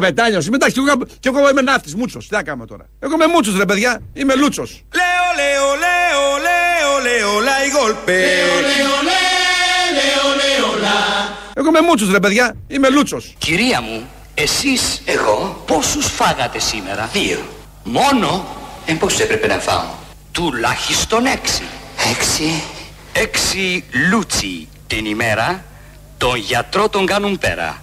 [0.00, 0.48] Καπετάνιος.
[0.48, 2.18] Μετά και εγώ, και εγώ είμαι ναύτης, μούτσο.
[2.18, 2.84] Τι να κάνουμε τώρα.
[3.00, 4.00] Εγώ είμαι μούτσο, ρε παιδιά.
[4.12, 4.82] Είμαι λούτσος.
[4.94, 8.20] Λέω, λέω, λέω, λέω, λέω, λαϊ γολπέ.
[8.20, 10.98] Λέω, λέω, λέω, λέω,
[11.54, 12.56] Εγώ είμαι μούτσο, ρε παιδιά.
[12.66, 13.34] Είμαι λούτσος.
[13.38, 17.38] Κυρία μου, εσείς, εγώ, πόσους φάγατε σήμερα; Δύο.
[17.84, 18.46] Μόνο,
[18.86, 19.84] ε, πώς έπρεπε να φάω;
[20.32, 21.62] Τουλάχιστον έξι.
[22.10, 22.62] Έξι.
[23.12, 25.64] Έξι λούτσι την ημέρα.
[26.18, 27.82] Τον γιατρό τον κάνουν πέρα.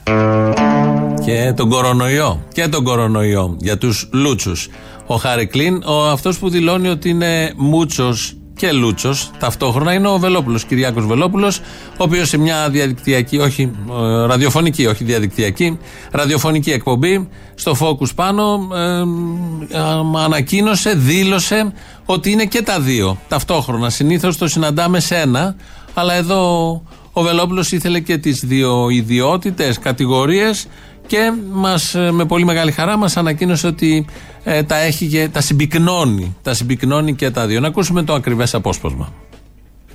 [1.26, 2.44] Και τον κορονοϊό.
[2.54, 4.68] Και τον κορονοϊό για τους λούτσους.
[5.06, 5.50] Ο Χάρη
[5.86, 9.32] ο αυτός που δηλώνει ότι είναι μούτσος και Λούτσος.
[9.40, 11.58] Ταυτόχρονα είναι ο Βελόπουλος, Κυριάκος Βελόπουλος,
[11.88, 15.78] ο οποίος σε μια διαδικτυακή, όχι ε, ραδιοφωνική, όχι διαδικτυακή,
[16.12, 19.80] ραδιοφωνική εκπομπή στο Focus πάνω ε,
[20.24, 21.74] ανακοίνωσε, δήλωσε
[22.06, 23.90] ότι είναι και τα δύο ταυτόχρονα.
[23.90, 25.56] Συνήθως το συναντάμε σε ένα,
[25.94, 26.82] αλλά εδώ
[27.14, 30.68] ο Βελόπουλος ήθελε και τις δύο ιδιότητες, κατηγορίες
[31.08, 34.06] και μας, ε, με πολύ μεγάλη χαρά μας ανακοίνωσε ότι
[34.44, 36.38] ε, τα έχει και τα συμπυκνώνει.
[36.42, 37.60] Τα συμπυκνώνει και τα δύο.
[37.60, 39.14] Να ακούσουμε το ακριβές απόσπασμα.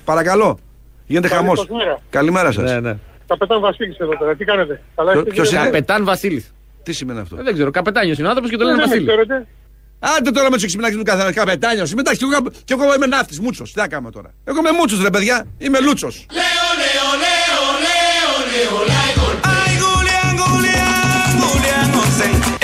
[0.04, 0.58] Παρακαλώ.
[1.06, 1.66] Γίνεται χαμός.
[2.10, 2.70] Καλημέρα σας.
[2.70, 2.96] Ναι, ναι.
[3.26, 4.34] Καπετάν Βασίλης εδώ πέρα.
[4.34, 4.82] Τι κάνετε;
[5.30, 6.52] Ποιο είναι; Καπετάν Βασίλης.
[6.82, 7.70] Τι σημαίνει αυτό; Ε, δεν ξέρω.
[7.70, 9.06] Καπετάνιος είναι άνθρωπος και το λένε Βασίλη.
[9.98, 11.94] Άντε τώρα με τους εξυπνάκι του καθένα καπετάνιος.
[11.94, 13.62] Μετά και εγώ, και εγώ είμαι ναύτης, μούτσο.
[13.62, 14.30] Τι θα κάνουμε τώρα.
[14.44, 15.46] Εγώ είμαι μούτσο, ρε παιδιά.
[15.58, 16.26] Είμαι λούτσος.
[16.32, 16.42] Λέω,
[16.80, 18.99] λέω, λέω, λέω, λέω,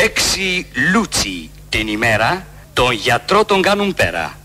[0.06, 4.38] Έξι λούτσι την ημέρα τον γιατρό τον κάνουν πέρα.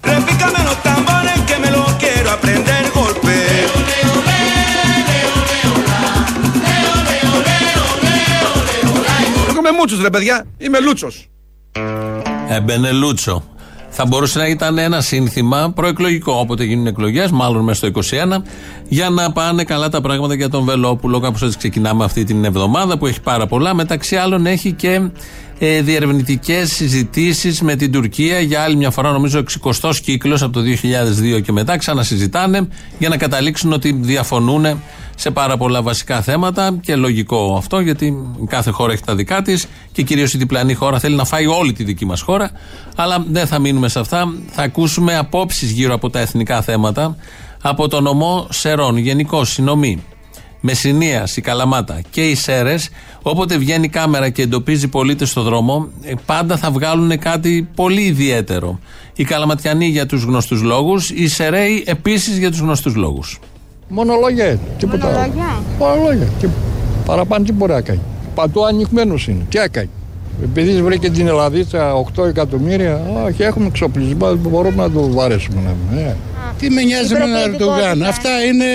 [9.49, 11.29] Εγώ είμαι μούτσος ρε παιδιά, είμαι λούτσος.
[12.49, 13.43] Έμπαινε λούτσο.
[13.89, 18.43] Θα μπορούσε να ήταν ένα σύνθημα προεκλογικό, όποτε γίνουν εκλογές, μάλλον μέσα στο 21,
[18.87, 21.19] για να πάνε καλά τα πράγματα για τον Βελόπουλο.
[21.19, 23.73] Κάπως έτσι ξεκινάμε αυτή την εβδομάδα που έχει πάρα πολλά.
[23.73, 25.01] Μεταξύ άλλων έχει και
[25.63, 30.61] ε, διερευνητικές συζητήσεις με την Τουρκία για άλλη μια φορά, νομίζω, 60 κύκλος από το
[31.37, 31.77] 2002 και μετά.
[31.77, 32.67] Ξανασυζητάνε
[32.97, 34.65] για να καταλήξουν ότι διαφωνούν
[35.15, 38.13] σε πάρα πολλά βασικά θέματα και λογικό αυτό γιατί
[38.47, 41.73] κάθε χώρα έχει τα δικά της και κυρίως η διπλανή χώρα θέλει να φάει όλη
[41.73, 42.51] τη δική μας χώρα.
[42.95, 44.33] Αλλά δεν θα μείνουμε σε αυτά.
[44.51, 47.15] Θα ακούσουμε απόψεις γύρω από τα εθνικά θέματα
[47.61, 50.03] από τον νομό Σερών, γενικό συνομή.
[50.61, 52.89] Μεσσηνίας, η Καλαμάτα και οι Σέρες,
[53.21, 58.01] όποτε βγαίνει η κάμερα και εντοπίζει πολίτες στο δρόμο, ε, πάντα θα βγάλουν κάτι πολύ
[58.01, 58.79] ιδιαίτερο.
[59.15, 63.39] Οι Καλαματιανοί για τους γνωστούς λόγους, οι Σεραίοι επίσης για τους γνωστούς λόγους.
[63.87, 65.63] Μόνο λόγια τίποτα Μόνο λόγια.
[65.79, 66.27] Μόνο λόγια.
[66.39, 66.47] Και
[67.05, 68.01] παραπάνω τι μπορεί να κάνει.
[68.35, 69.45] Παντού ανοιγμένο είναι.
[69.49, 69.89] Τι έκανε.
[70.43, 75.75] Επειδή βρήκε την Ελλαδίτσα 8 εκατομμύρια, όχι, έχουμε εξοπλισμό, μπορούμε να το βαρέσουμε.
[75.95, 76.15] Ε.
[76.59, 78.03] Τι με νοιάζει με τον Ερντογάν.
[78.03, 78.65] Αυτά είναι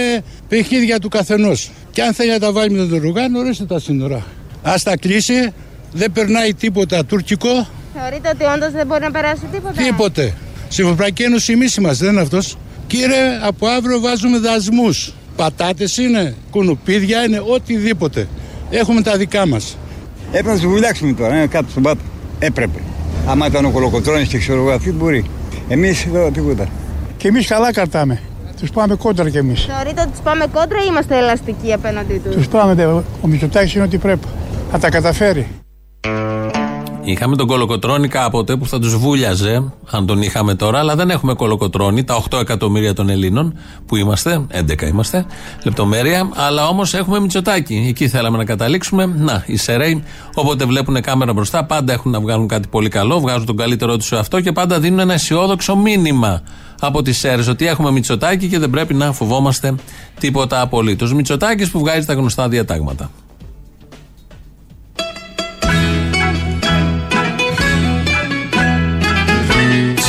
[0.49, 1.71] παιχνίδια του καθενός.
[1.91, 4.25] Και αν θέλει να τα βάλει με τον Ερντογάν, ορίστε τα σύνορα.
[4.63, 5.53] Α τα κλείσει,
[5.93, 7.67] δεν περνάει τίποτα τουρκικό.
[7.95, 10.35] Θεωρείτε ότι όντως δεν μπορεί να περάσει τίποτα; Τίποτε.
[10.69, 12.57] Στην Ευρωπαϊκή Ένωση εμείς είμαστε, δεν είναι αυτός.
[12.87, 15.13] Κύριε, από αύριο βάζουμε δασμούς.
[15.37, 18.29] Πατάτες είναι, κουνουπίδια είναι, οτιδήποτε.
[18.71, 19.77] Έχουμε τα δικά μας.
[20.27, 22.01] Έπρεπε να τους βουλιάξουμε τώρα, ε, κάτω στον πάτο.
[22.39, 22.79] Έπρεπε.
[23.27, 25.25] Άμα ήταν ο κολοκοτρόνη και ξέρω εγώ αυτή μπορεί.
[25.69, 26.69] Εμείς εδώ τίποτα.
[27.17, 28.21] Και εμείς καλά κρατάμε.
[28.61, 29.65] Τους πάμε κόντρα κι εμείς.
[29.65, 32.85] Θεωρείτε ότι τους πάμε κόντρα ή είμαστε ελαστικοί απέναντί τους; Τους πάμε.
[33.21, 34.27] Ο Μητσοτάκης είναι ότι πρέπει.
[34.71, 35.47] Θα τα καταφέρει.
[37.09, 41.35] Είχαμε τον κολοκοτρόνη κάποτε που θα τους βούλιαζε, αν τον είχαμε τώρα, αλλά δεν έχουμε
[41.35, 45.27] κολοκοτρόνη, τα 8 εκατομμύρια των Ελλήνων που είμαστε, 11 είμαστε,
[45.65, 47.85] λεπτομέρεια, αλλά όμως έχουμε μυτσοτάκι.
[47.89, 49.07] Εκεί θέλαμε να καταλήξουμε.
[49.07, 50.03] Να, οι Σεραίοι,
[50.35, 54.07] όποτε βλέπουν κάμερα μπροστά, πάντα έχουν να βγάλουν κάτι πολύ καλό, βγάζουν τον καλύτερό τους
[54.07, 56.43] σε αυτό και πάντα δίνουν ένα αισιόδοξο μήνυμα
[56.81, 59.75] από τι ΣΕΡΕΣ ότι έχουμε Μητσοτάκι και δεν πρέπει να φοβόμαστε
[60.21, 61.13] τίποτα απολύτως.
[61.13, 63.11] Μητσοτάκι που βγάζει τα γνωστά διατάγματα.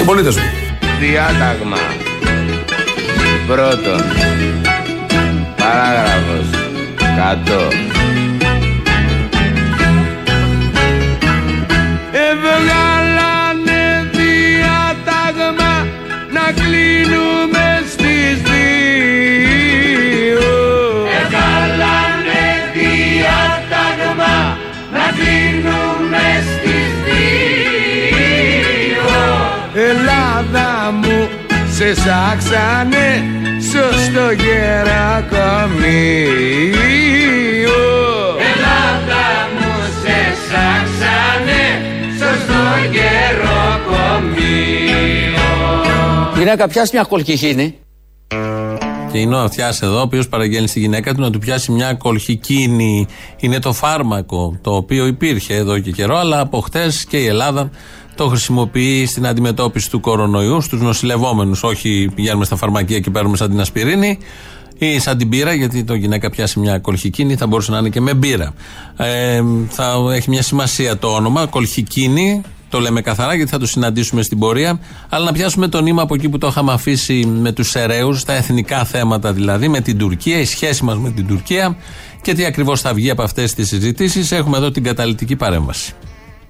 [0.07, 0.47] Συμπολίτε μου.
[0.99, 1.77] Διάταγμα.
[3.47, 4.01] Πρώτον.
[5.57, 6.49] Παράγραφος.
[6.95, 7.61] Κάτω.
[12.11, 12.96] Εβγάλανε
[31.87, 33.23] σε σάξανε
[33.71, 35.37] σωστό γερακομείο
[38.55, 41.63] Ελλάδα μου σε σάξανε
[42.19, 42.61] σωστό
[42.91, 44.35] γερακομείο
[46.35, 47.75] Η γυναίκα πιάσει μια κολκυχίνη
[49.11, 51.93] Και είναι ο αυτιάς εδώ, ο οποίος παραγγέλνει στη γυναίκα του να του πιάσει μια
[51.93, 53.07] κολχικίνη.
[53.37, 57.69] Είναι το φάρμακο το οποίο υπήρχε εδώ και καιρό, αλλά από χτες και η Ελλάδα
[58.17, 61.63] το χρησιμοποιεί στην αντιμετώπιση του κορονοϊού στους νοσηλευόμενους.
[61.63, 64.17] Όχι πηγαίνουμε στα φαρμακεία και παίρνουμε σαν την ασπιρίνη
[64.77, 68.01] ή σαν την μπύρα, γιατί το γυναίκα πιάσει μια κολχικίνη, θα μπορούσε να είναι και
[68.01, 68.53] με μπύρα.
[68.97, 74.21] Ε, θα έχει μια σημασία το όνομα, κολχικίνη, το λέμε καθαρά γιατί θα το συναντήσουμε
[74.21, 74.79] στην πορεία.
[75.09, 78.33] Αλλά να πιάσουμε το νήμα από εκεί που το είχαμε αφήσει με τους Ερέου, τα
[78.33, 81.77] εθνικά θέματα δηλαδή, με την Τουρκία, η σχέση μας με την Τουρκία
[82.21, 84.31] και τι ακριβώς θα βγει από αυτές τις συζητήσεις.
[84.31, 85.93] Έχουμε εδώ την καταλητική παρέμβαση.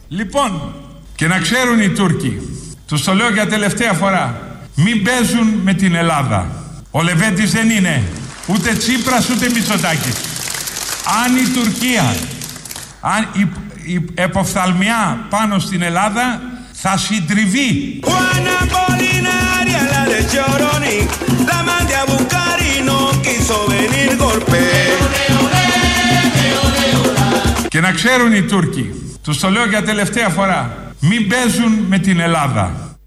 [0.08, 0.74] Λοιπόν,
[1.18, 2.42] και να ξέρουν οι Τούρκοι,
[2.88, 4.42] τους το λέω για τελευταία φορά,
[4.76, 6.48] μην παίζουν με την Ελλάδα.
[6.92, 8.04] Ο Λεβέντης δεν είναι
[8.48, 10.16] ούτε Τσίπρας ούτε Μητσοτάκης.
[11.24, 12.16] Αν η Τουρκία,
[13.00, 13.48] αν η,
[13.94, 16.42] η εποφθαλμιά πάνω στην Ελλάδα
[16.74, 18.00] θα συντριβεί.
[27.68, 28.92] Και να ξέρουν οι Τούρκοι,
[29.24, 32.98] τους το λέω για τελευταία φορά, μην παίζουν με την Ελλάδα.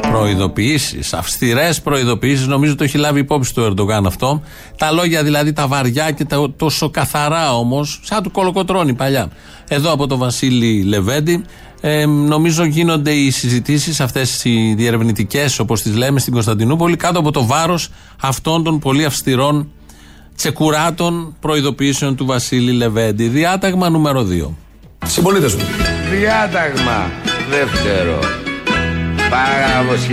[0.00, 4.42] Προειδοποιήσεις, αυστηρές προειδοποιήσεις, νομίζω το έχει λάβει υπόψη του Ερντογάν αυτό.
[4.76, 9.30] Τα λόγια δηλαδή τα βαριά και τα τόσο καθαρά όμως, σαν του κολοκοτρώνει παλιά.
[9.68, 11.44] Εδώ από τον Βασίλη Λεβέντη,
[11.80, 17.30] ε, νομίζω γίνονται οι συζητήσεις αυτές οι διερευνητικές, όπως τις λέμε στην Κωνσταντινούπολη, κάτω από
[17.30, 17.88] το βάρος
[18.20, 19.70] αυτών των πολύ αυστηρών
[20.36, 23.28] τσεκουράτων προειδοποιήσεων του Βασίλη Λεβέντη.
[23.28, 24.56] Διάταγμα νούμερο 2.
[25.06, 25.99] Συμπολίτε μου.
[26.10, 27.10] Διάταγμα
[27.50, 28.18] δεύτερο.
[29.30, 30.12] Παράγραφος 1122.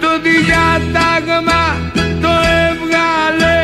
[0.00, 1.76] Το διάταγμα
[2.20, 2.28] το
[2.68, 3.58] έβγαλε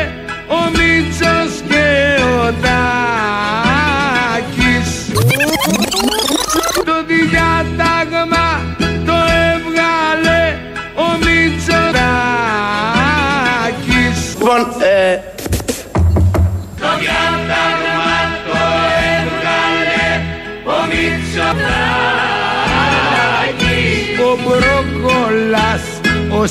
[0.47, 1.87] ο Μίτσος και
[2.23, 4.89] ο Τάκης.
[6.85, 8.32] Το διάταγμα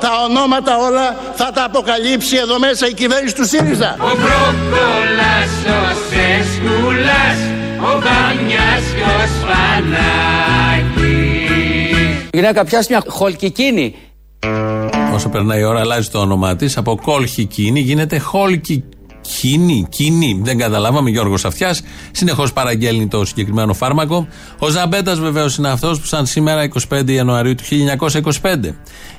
[0.00, 3.96] Τα ονόματα όλα θα τα αποκαλύψει εδώ μέσα η κυβέρνηση του ΣΥΡΙΖΑ.
[4.00, 7.38] Ο Μπρόκολας, ο Σεσκούλας,
[7.78, 9.90] ο Μπαμιάς και ο Σπανάκης
[12.30, 13.94] Η γυναίκα πιάσει μια χολκικίνη.
[15.14, 16.76] Όσο περνάει η ώρα, αλλάζει το όνομά της.
[16.76, 18.95] Από κόλχικίνη γίνεται χόλκικίνη.
[19.88, 20.40] Κίνη.
[20.42, 21.10] Δεν καταλάβαμε.
[21.10, 21.82] Γιώργος Αυτιάς.
[22.10, 24.26] Συνεχώς παραγγέλνει το συγκεκριμένο φάρμακο.
[24.58, 28.74] Ο Ζαμπέτας βεβαίως είναι αυτός που, σαν σήμερα, 25 Ιανουαρίου του 1925,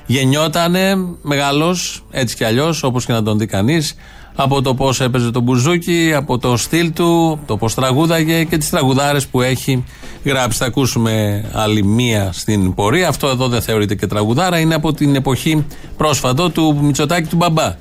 [0.06, 3.94] γεννιότανε μεγάλος, έτσι κι αλλιώς, όπως και να τον δει κανείς,
[4.34, 8.70] από το πώς έπαιζε το μπουζούκι, από το στυλ του, το πώς τραγούδαγε και τις
[8.70, 9.84] τραγουδάρες που έχει
[10.24, 10.58] γράψει.
[10.58, 13.08] Θα ακούσουμε άλλη μία στην πορεία.
[13.08, 15.66] Αυτό εδώ δεν θεωρείται και τραγουδάρα, είναι από την εποχή
[15.96, 17.74] πρόσφατο του Μητσοτάκη του Μπαμπά.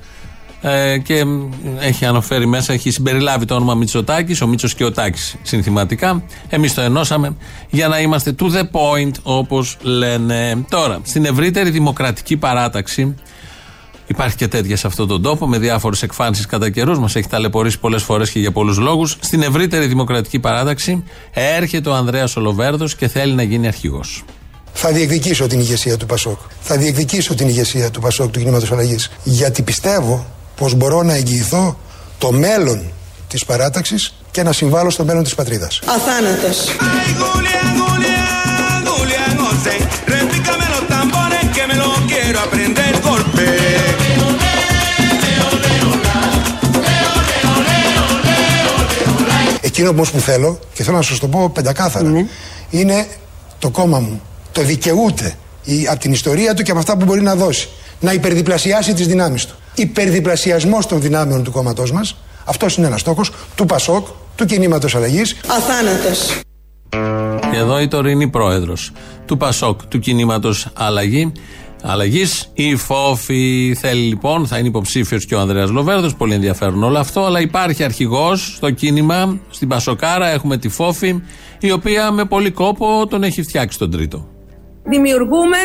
[0.62, 1.26] Ε, και
[1.80, 6.24] έχει αναφέρει μέσα, έχει συμπεριλάβει το όνομα Μητσοτάκης, ο Μίτσο και ο Τάκη συνθηματικά.
[6.50, 7.36] Εμείς το ενώσαμε
[7.70, 10.66] για να είμαστε to the point, όπως λένε.
[10.70, 13.16] Τώρα, στην ευρύτερη δημοκρατική παράταξη,
[14.10, 17.00] Υπάρχει και τέτοια σε αυτόν τον τόπο, με διάφορες εκφάνσεις κατά καιρούς.
[17.00, 19.18] Μας έχει ταλαιπωρήσει πολλές φορές και για πολλούς λόγους.
[19.20, 24.24] Στην ευρύτερη δημοκρατική παράταξη έρχεται ο Ανδρέας Ολοβέρδος και θέλει να γίνει αρχηγός.
[24.74, 26.40] Θα διεκδικήσω την ηγεσία του Πασόκ.
[26.62, 29.12] Θα διεκδικήσω την ηγεσία του Πασόκ του κινήματος αλλαγής.
[29.24, 30.26] Γιατί πιστεύω
[30.58, 31.78] πω μπορώ να εγγυηθώ
[32.18, 32.92] το μέλλον
[33.28, 35.80] της παράταξης και να συμβάλλω στο μέλλον της πατρίδας.
[35.86, 36.76] Αθάνατος.
[49.62, 52.28] Εκείνο όμως που θέλω και θέλω να σας το πω πεντακάθαρα
[52.70, 53.08] είναι
[53.60, 54.22] το κόμμα μου.
[54.52, 57.70] Το δικαιούται η, από την ιστορία του και από αυτά που μπορεί να δώσει.
[58.00, 59.56] Να υπερδιπλασιάσει τις δυνάμεις του.
[59.78, 62.16] Υπερδιπλασιασμός των δυνάμεων του κόμματός μας
[62.46, 65.36] αυτός είναι ένας στόχος του ΠΑΣΟΚ, του κινήματος αλλαγής.
[65.48, 66.40] Αθάνατος.
[67.52, 68.92] Και εδώ η τωρινή πρόεδρος
[69.26, 71.32] του Πασόκ, του κινήματος Αλλαγή.
[71.84, 72.52] Αλλαγής.
[72.54, 76.16] Η Φόφη θέλει λοιπόν, θα είναι υποψήφιος και ο Ανδρέας Λοβέρδος.
[76.16, 77.26] Πολύ ενδιαφέρον όλο αυτό.
[77.26, 80.28] Αλλά υπάρχει αρχηγός στο κίνημα, στην Πασοκάρα.
[80.28, 81.22] Έχουμε τη Φόφη,
[81.60, 84.28] η οποία με πολύ κόπο τον έχει φτιάξει τον τρίτο.
[84.84, 85.58] Δημιουργούμε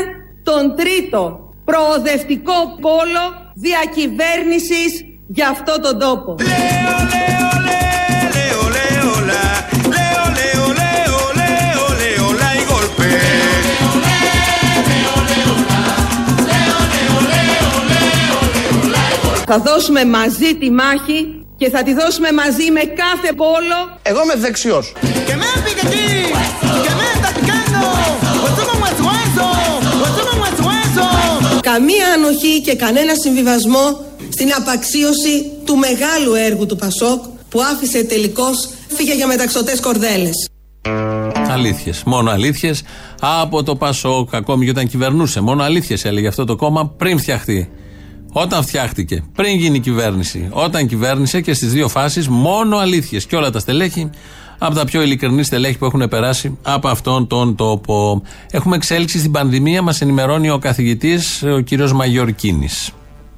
[0.42, 6.36] τον τρίτο προοδευτικό πόλο διακυβέρνησης για αυτό τον τόπο.
[19.54, 23.98] Θα δώσουμε μαζί τη μάχη και θα τη δώσουμε μαζί με κάθε πόλο.
[24.02, 24.92] Εγώ είμαι δεξιός.
[25.26, 26.06] Que me pique aquí,
[31.72, 38.68] Καμία ανοχή και κανένα συμβιβασμό στην απαξίωση του μεγάλου έργου του Πασόκ που άφησε τελικώς
[38.88, 40.48] φύγε για μεταξωτές κορδέλες.
[41.48, 42.02] Αλήθειες.
[42.06, 42.82] Μόνο αλήθειες
[43.20, 45.40] από το Πασόκ, ακόμη και όταν κυβερνούσε.
[45.40, 47.70] Μόνο αλήθειες έλεγε αυτό το κόμμα πριν φτιαχτεί.
[48.32, 53.26] Όταν φτιάχτηκε, πριν γίνει η κυβέρνηση, όταν κυβέρνησε και στις δύο φάσεις, μόνο αλήθειες.
[53.26, 54.10] Και όλα τα στελέχη,
[54.64, 58.22] από τα πιο ειλικρινή στελέχη που έχουν περάσει από αυτόν τον τόπο.
[58.50, 62.92] Έχουμε εξέλιξη στην πανδημία, μας ενημερώνει ο καθηγητής, ο κύριος Μαγιορκίνης.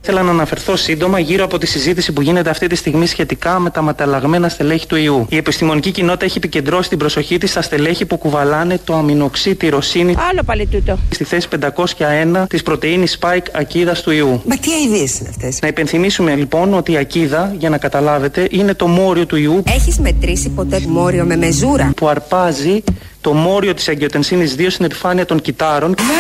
[0.07, 3.71] Θέλω να αναφερθώ σύντομα γύρω από τη συζήτηση που γίνεται αυτή τη στιγμή σχετικά με
[3.71, 5.27] τα μεταλλαγμένα στελέχη του ιού.
[5.29, 10.15] Η επιστημονική κοινότητα έχει επικεντρώσει την προσοχή της στα στελέχη που κουβαλάνε το αμινοξύ τυροσίνη
[10.31, 10.99] Άλλο πάλι τούτο.
[11.11, 11.49] στη θέση
[11.97, 14.43] 501 της πρωτενη spike ακίδας του ιού.
[14.49, 18.75] Μα τι αειδίε είναι αυτές; Να υπενθυμίσουμε λοιπόν ότι η ακίδα, για να καταλάβετε, είναι
[18.75, 22.83] το μόριο του ιού Έχεις μετρήσει ποτέ μόριο με μεζούρα; που αρπάζει
[23.21, 26.13] το μόριο της αγκιοτενσίνης 2 στην επιφάνεια των κυτάρων Φιλούνται,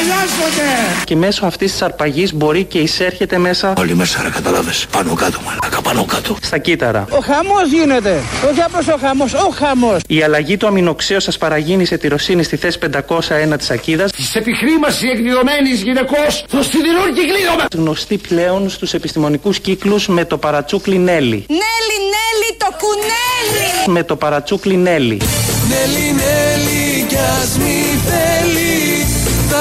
[0.00, 0.68] αγκαλιάζονται.
[1.04, 4.70] και μέσω αυτής της αρπαγής μπορεί και εισέρχεται μέσα Όλοι μέσα, ρε, κατάλαβε.
[4.90, 6.36] Πάνω κάτω, μαλάκα, πάνω κάτω.
[6.42, 7.04] στα κύτταρα.
[7.10, 8.22] Ο χαμός γίνεται.
[8.50, 10.00] Όχι απλώς ο χαμός, ο χαμός.
[10.08, 15.82] Η αλλαγή του αμινοξέως ασπαραγίνη σε τυροσίνη στη θέση 501 της ακίδας Της επιχρήμασης εκδηλωμένης
[15.82, 17.64] γυναικός στο σιδηρούν κυκλίδωμα.
[17.74, 21.44] γνωστή πλέον στους επιστημονικούς κύκλους με το παρατσούκλι Νέλη.
[21.48, 23.92] Νέλη, Νέλη, το κουνέλι.
[23.98, 25.20] Με το παρατσούκλι Νέλη.
[25.68, 28.39] Νέλη, Νέλη, κι ας μη θέλει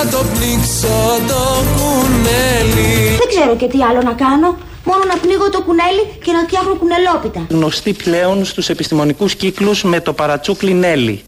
[0.01, 0.87] Θα το πνίξω
[1.27, 4.57] το κουνέλι Δεν ξέρω και τι άλλο να κάνω.
[4.83, 7.45] Μόνο να πνίγω το κουνέλι και να φτιάχνω κουνελόπιτα.
[7.49, 11.23] Γνωστή πλέον στους επιστημονικούς κύκλους με το παρατσούκλι Νέλη.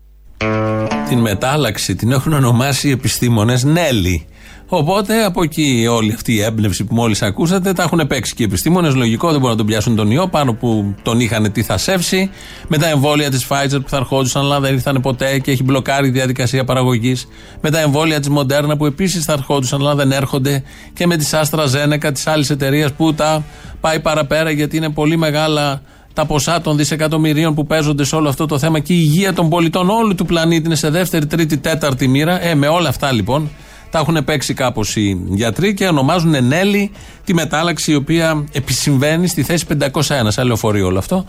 [1.07, 4.27] Την μετάλλαξη την έχουν ονομάσει οι επιστήμονες Νέλη.
[4.73, 8.45] Οπότε από εκεί όλη αυτή η έμπνευση που μόλις ακούσατε τα έχουν παίξει και οι
[8.45, 8.95] επιστήμονες.
[8.95, 12.29] Λογικό, δεν μπορούν να τον πιάσουν τον ιό πάνω που τον είχαν τι θα σεύσει.
[12.67, 16.07] Με τα εμβόλια της Pfizer που θα ερχόντουσαν, αλλά δεν ήρθαν ποτέ και έχει μπλοκάρει
[16.07, 17.27] η διαδικασία παραγωγής.
[17.61, 20.63] Με τα εμβόλια της Moderna που επίσης θα ερχόντουσαν, αλλά δεν έρχονται.
[20.93, 23.43] Και με της AstraZeneca της άλλης εταιρείας που τα
[23.81, 25.81] πάει παραπέρα γιατί είναι πολύ μεγάλα
[26.13, 29.49] τα ποσά των δισεκατομμυρίων που παίζονται σε όλο αυτό το θέμα και η υγεία των
[29.49, 32.43] πολιτών όλου του πλανήτη είναι σε δεύτερη, τρίτη, τέταρτη μοίρα.
[32.43, 33.49] Ε, με όλα αυτά λοιπόν
[33.91, 36.91] τα έχουν παίξει κάπως οι γιατροί και ονομάζουν Νέλη
[37.25, 40.01] τη μετάλλαξη η οποία επισυμβαίνει στη θέση 501.
[40.27, 41.25] Σαν λεωφορείο όλο αυτό.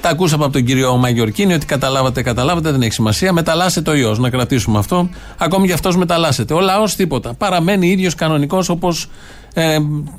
[0.00, 3.32] Τα ακούσαμε από τον κύριο Μαγιορκίνη ότι καταλάβατε, καταλάβατε, δεν έχει σημασία.
[3.32, 4.18] Μεταλλάσσεται ο ιός.
[4.18, 5.08] Να κρατήσουμε αυτό.
[5.38, 6.54] Ακόμη και αυτός μεταλλάσσεται.
[6.54, 7.34] Ο λαός τίποτα.
[7.34, 9.08] Παραμένει ίδιος κανονικός όπως
[9.54, 9.78] ε,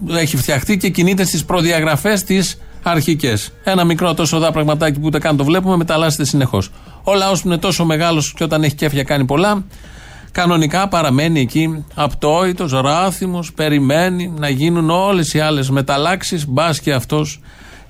[0.10, 2.38] έχει φτιαχτεί και κινείται στις προδιαγραφές τη
[2.84, 3.52] αρχικές.
[3.64, 6.72] Ένα μικρό τόσο δά πραγματάκι που ούτε καν το βλέπουμε μεταλλάσσεται συνεχώς.
[7.04, 9.64] Ο λαός που είναι τόσο μεγάλος και όταν έχει κέφια κάνει πολλά,
[10.32, 16.48] κανονικά παραμένει εκεί απτόητος, ράθυμος, περιμένει να γίνουν όλες οι άλλες μεταλλάξεις.
[16.48, 17.40] Μπας και αυτός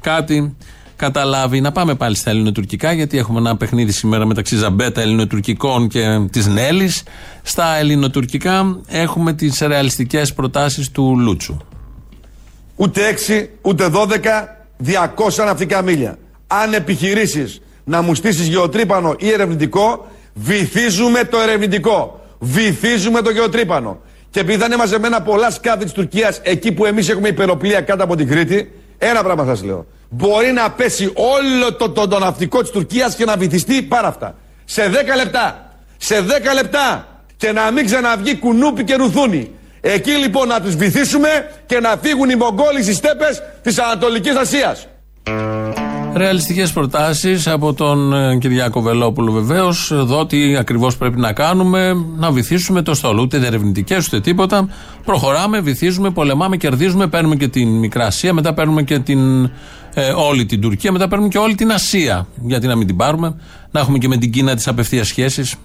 [0.02, 0.56] κάτι
[0.96, 1.62] καταλάβει.
[1.62, 6.48] Να πάμε πάλι στα ελληνοτουρκικά, γιατί έχουμε ένα παιχνίδι σήμερα μεταξύ Ζαμπέτα ελληνοτουρκικών και της
[6.48, 7.04] Νέλης.
[7.44, 11.58] Στα ελληνοτουρκικά έχουμε τις ρεαλιστικές προτάσεις του Λούτσου.
[12.76, 16.18] Ούτε 6, ούτε 12, 200 ναυτικά μίλια.
[16.48, 22.22] Αν επιχειρήσεις να μου στήσεις γεωτρύπανο ή ερευνητικό, βυθίζουμε το ερευνητικό.
[22.40, 24.02] Βυθίζουμε το γεωτρύπανο.
[24.30, 28.04] Και επειδή θα είναι μαζεμένα πολλά σκάφη της Τουρκίας εκεί που εμείς έχουμε υπεροπλία κάτω
[28.04, 29.86] από την Κρήτη, ένα πράγμα σας λέω.
[30.10, 34.36] Μπορεί να πέσει όλο το, το, το ναυτικό της Τουρκίας και να βυθιστεί πάρα αυτά.
[34.66, 35.72] Σε 10 λεπτά.
[35.98, 37.08] Σε 10 λεπτά.
[37.38, 39.52] Και να μην ξαναβγεί κουνούπι και ρουθούνι.
[39.82, 41.30] Εκεί λοιπόν να τους βυθίσουμε
[41.66, 44.88] και να φύγουν οι Μογγόλοι στις στέπες της Ανατολικής Ασίας.
[46.14, 49.92] Ρεαλιστικές προτάσεις από τον ε, Κυριάκο Βελόπουλο βεβαίως.
[49.92, 53.22] Εδώ τι ακριβώς πρέπει να κάνουμε, να βυθίσουμε το στόλο.
[53.22, 54.70] Ούτε ερευνητικέ ούτε τίποτα.
[55.06, 57.08] Προχωράμε, βυθίζουμε, πολεμάμε, κερδίζουμε.
[57.08, 59.44] Παίρνουμε και την Μικρά Ασία, μετά παίρνουμε και την,
[59.94, 62.28] ε, όλη την Τουρκία, μετά παίρνουμε και όλη την Ασία.
[62.46, 63.36] Γιατί να μην την πάρουμε,
[63.72, 65.56] να έχουμε και με την Κίνα τις απευθείας σχέσεις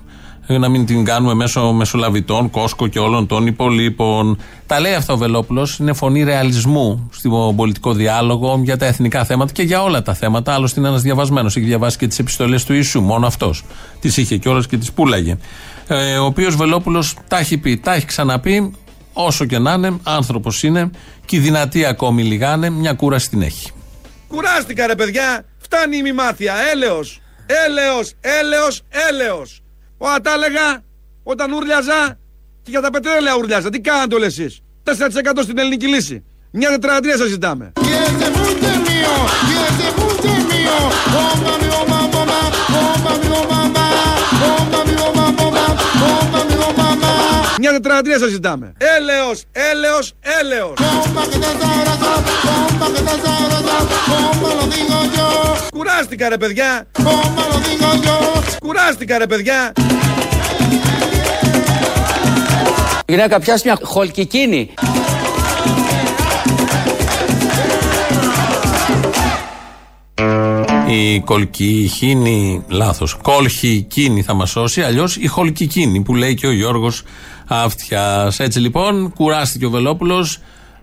[0.47, 4.39] να μην την κάνουμε μέσω μεσολαβητών, Κόσκο και όλων των υπολείπων.
[4.67, 5.79] Τα λέει αυτό ο Βελόπουλος.
[5.79, 10.55] Είναι φωνή ρεαλισμού στον πολιτικό διάλογο για τα εθνικά θέματα και για όλα τα θέματα.
[10.55, 11.57] Άλλωστε είναι ένας διαβασμένος.
[11.57, 13.01] Έχει διαβάσει και τις επιστολές του Ιησού.
[13.01, 13.65] Μόνο αυτός.
[14.01, 15.37] Τις είχε κιόλας και τις πούλαγε.
[15.87, 18.75] Ε, ο οποίος Βελόπουλος τα έχει πει, τα έχει ξαναπεί.
[19.13, 20.91] Όσο και να είναι, άνθρωπος είναι
[21.25, 23.71] και οι δυνατοί ακόμη λιγάνε, μια κούραση την έχει.
[24.29, 27.21] Κουράστηκα ρε παιδιά, φτάνει η μημάθεια, έλεος,
[27.67, 29.62] έλεος, έλεος, έλεος.
[30.05, 30.83] Ω, τα έλεγα
[31.23, 32.19] όταν ούρλιαζα
[32.63, 33.71] και για τα πετρέλαια ούρλιαζα.
[33.71, 34.91] Τι κάνατε όλοι εσείς; 4%
[35.43, 36.25] στην ελληνική λύση.
[36.53, 37.73] Μια τετραετία σας ζητάμε.
[47.59, 48.73] Μια τετραετία σας ζητάμε.
[48.79, 50.75] Έλεος, έλεος, έλεος.
[56.03, 56.87] Κουράστηκα ρε παιδιά.
[58.59, 59.73] Κουράστηκα ρε παιδιά.
[63.07, 64.71] Η γυναίκα πιάσει μια χολκικίνη.
[70.89, 73.15] Η κολκυχίνη, λάθος.
[73.23, 73.87] Κόλχη
[74.25, 77.03] θα μας σώσει, αλλιώς η χολκικίνη που λέει και ο Γιώργος
[77.47, 78.41] Αυτιάς.
[78.41, 80.39] Έτσι λοιπόν, κουράστηκε ο Βελόπουλος.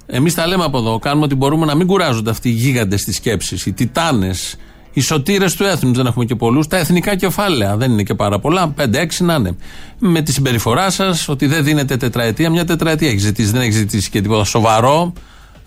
[0.05, 0.99] Εμείς τα λέμε από εδώ.
[0.99, 4.55] Κάνουμε ότι μπορούμε να μην κουράζονται αυτοί οι γίγαντες της σκέψης, οι τιτάνες,
[4.99, 5.93] οι σωτήρες του έθνου.
[5.93, 6.67] Δεν έχουμε και πολλούς.
[6.67, 8.73] Τα εθνικά κεφάλαια δεν είναι και πάρα πολλά.
[8.77, 9.55] 5-6 να είναι.
[9.99, 12.49] Με τη συμπεριφορά σας, ότι δεν δίνετε τετραετία.
[12.49, 13.51] Μια τετραετία έχεις ζητήσει.
[13.51, 15.13] Δεν έχεις ζητήσει και τίποτα σοβαρό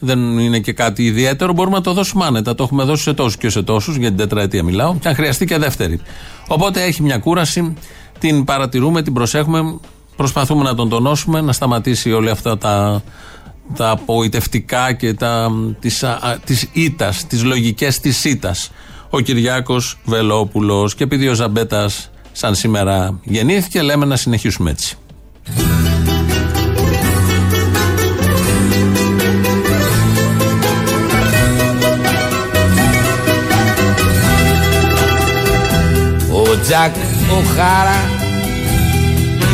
[0.04, 2.54] δεν είναι και κάτι ιδιαίτερο, μπορούμε να το δώσουμε άνετα.
[2.54, 5.44] Το έχουμε δώσει σε τόσους και σε τόσους, για την τετραετία μιλάω, και αν χρειαστεί
[5.44, 6.00] και δεύτερη.
[6.48, 7.74] Οπότε έχει μια κούραση,
[8.18, 9.78] την παρατηρούμε, την προσέχουμε,
[10.16, 13.02] προσπαθούμε να τον τονώσουμε, να σταματήσει όλα αυτά τα,
[13.76, 18.70] τα απογοητευτικά και τα, της, α, της ήτας, τις λογικές της ήτας.
[19.14, 24.96] Ο Κυριάκος Βελόπουλος και επειδή ο Ζαμπέτας σαν σήμερα γεννήθηκε λέμε να συνεχίσουμε έτσι.
[36.32, 36.94] Ο Τζακ
[37.30, 38.10] ο Χάρα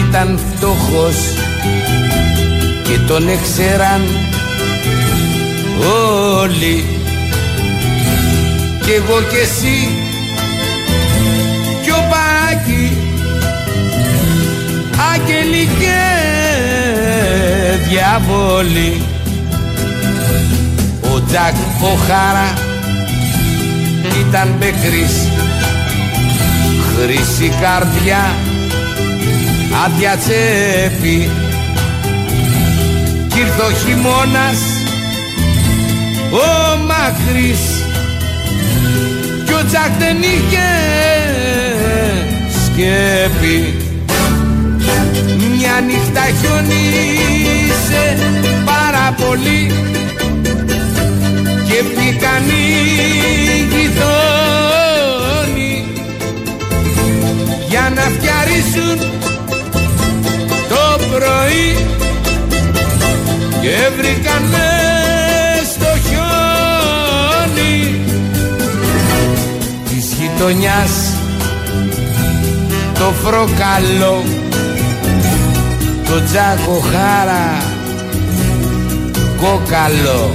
[0.09, 1.17] ήταν φτωχός
[2.83, 4.01] και τον έξεραν
[6.41, 6.85] όλοι
[8.89, 9.89] κι εγώ κι εσύ.
[11.83, 12.97] Κι ο Πάκη
[15.13, 15.99] άγγελοι και
[17.89, 19.03] διαβόλοι
[21.15, 22.53] ο Τζακ ο Χάρα
[24.21, 25.29] ήταν μπεκρής.
[26.95, 28.35] Χρυσή καρδιά
[29.85, 31.31] άδεια τσέπη.
[33.29, 34.61] Κι ήρθε ο χειμώνας
[36.33, 37.78] ο μακρύς
[39.69, 40.69] κι ο Τζακ δεν είχε
[42.65, 43.75] σκέπη.
[45.57, 48.05] Μια νύχτα χιονίσε
[48.65, 49.73] πάρα πολύ
[51.69, 52.53] και πήγαν οι
[53.71, 54.95] γειτόνι
[57.69, 58.99] για να φτιαρίσουν
[60.69, 61.69] το πρωί
[63.61, 64.78] και βρήκαν μες
[70.39, 71.15] γειτονιάς
[72.95, 74.23] το φροκαλό
[76.05, 77.63] το τζάκο χάρα
[79.41, 80.31] κόκαλο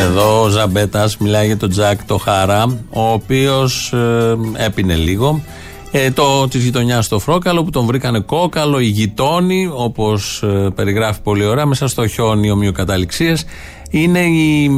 [0.00, 5.42] Εδώ ο Ζαμπέτας μιλάει για τον Τζακ το Χάρα, ο οποίος ε, έπινε λίγο.
[5.92, 11.20] Ε, το της γειτονιάς στο Φρόκαλο που τον βρήκανε κόκαλο, οι γειτόνι, όπως ε, περιγράφει
[11.22, 13.44] πολύ ωραία, μέσα στο χιόνι ομοιοκαταληξίες.
[13.90, 14.70] Είναι οι,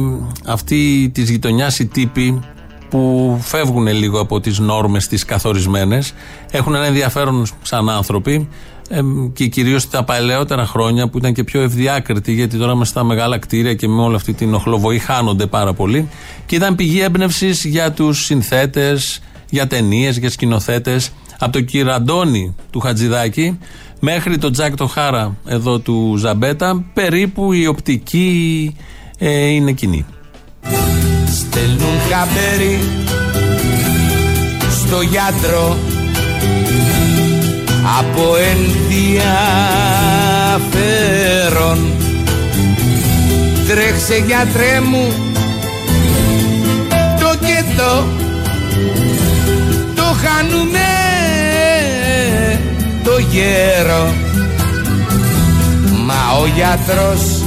[0.45, 2.39] αυτοί της γειτονιάς οι τύποι
[2.89, 6.13] που φεύγουν λίγο από τις νόρμες τις καθορισμένες
[6.51, 8.49] έχουν ένα ενδιαφέρον σαν άνθρωποι
[8.89, 9.01] ε,
[9.33, 13.39] και κυρίως τα παλαιότερα χρόνια που ήταν και πιο ευδιάκριτοι, γιατί τώρα με στα μεγάλα
[13.39, 16.09] κτίρια και με όλη αυτή την οχλοβοή χάνονται πάρα πολύ.
[16.45, 19.21] Και ήταν πηγή έμπνευσης για τους συνθέτες,
[19.53, 21.11] για ταινίες, για σκηνοθέτες.
[21.39, 23.59] Από το Κυραντώνη του Χατζηδάκη
[23.99, 28.75] μέχρι τον Τζακ το Χάρα εδώ του Ζαμπέτα, περίπου η οπτική
[29.17, 30.05] ε, είναι κοινή.
[31.25, 32.79] Στέλνουν χαμπέρι
[34.85, 35.77] στο γιατρό
[37.99, 39.03] από ενδιαφέρον
[43.67, 45.13] τρέξε γιατρέ μου
[47.19, 48.22] το και το το
[50.23, 50.89] χάνουμε
[53.03, 54.13] το γέρο.
[56.05, 57.45] Μα ο γιατρός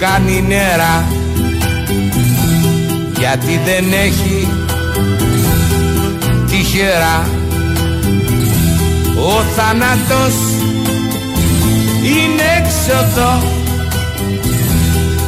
[0.00, 1.04] κάνει νερά
[3.18, 4.48] γιατί δεν έχει
[6.50, 7.28] τυχερά.
[9.18, 10.34] Ο θάνατος
[12.02, 13.42] είναι έξοδο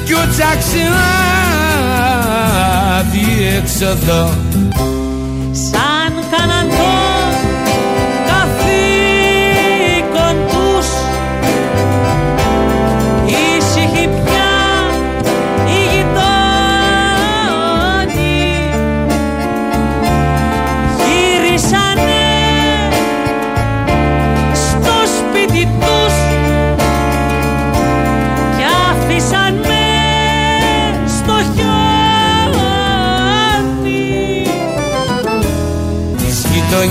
[0.05, 1.07] κι ο Τζάξινα
[3.13, 4.48] διέξοδο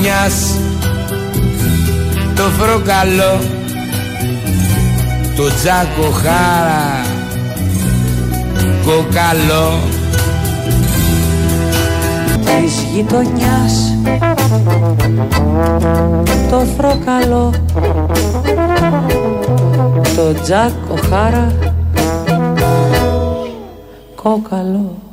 [0.08, 0.60] γειτονιάς
[2.36, 3.40] το φροκαλό
[5.36, 7.06] το τζάκο χάρα
[8.86, 9.80] κοκαλό.
[12.46, 13.96] Της γειτονιάς
[16.50, 17.54] το φροκαλό
[20.16, 21.52] το τζάκο χάρα
[24.16, 25.07] κόκαλο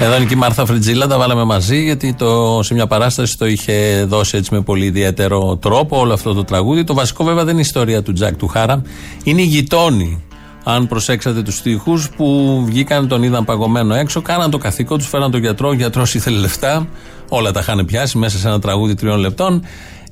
[0.00, 3.46] Εδώ είναι και η Μάρθα Φριτζίλα, τα βάλαμε μαζί γιατί το, σε μια παράσταση το
[3.46, 6.84] είχε δώσει έτσι με πολύ ιδιαίτερο τρόπο όλο αυτό το τραγούδι.
[6.84, 8.82] Το βασικό βέβαια δεν είναι η ιστορία του Τζακ του Χάρα,
[9.24, 10.24] είναι οι γειτόνι.
[10.64, 15.30] Αν προσέξατε τους τοίχου που βγήκαν, τον είδαν παγωμένο έξω, κάναν το καθήκον τους, φέραν
[15.30, 15.68] τον γιατρό.
[15.68, 16.88] Ο γιατρός ήθελε λεφτά,
[17.28, 19.62] όλα τα είχαν πιάσει μέσα σε ένα τραγούδι τριών λεπτών.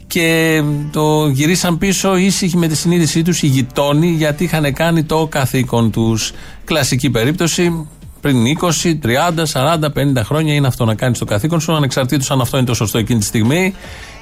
[0.07, 5.27] Και το γυρίσαν πίσω ήσυχοι με τη συνείδησή τους οι γειτόνι γιατί είχαν κάνει το
[5.31, 6.33] καθήκον τους.
[6.65, 7.87] Κλασική περίπτωση,
[8.23, 12.41] πριν 20, 30, 40, 50 χρόνια είναι αυτό να κάνεις το καθήκον σου, ανεξαρτήτως αν
[12.41, 13.75] αυτό είναι το σωστό εκείνη τη στιγμή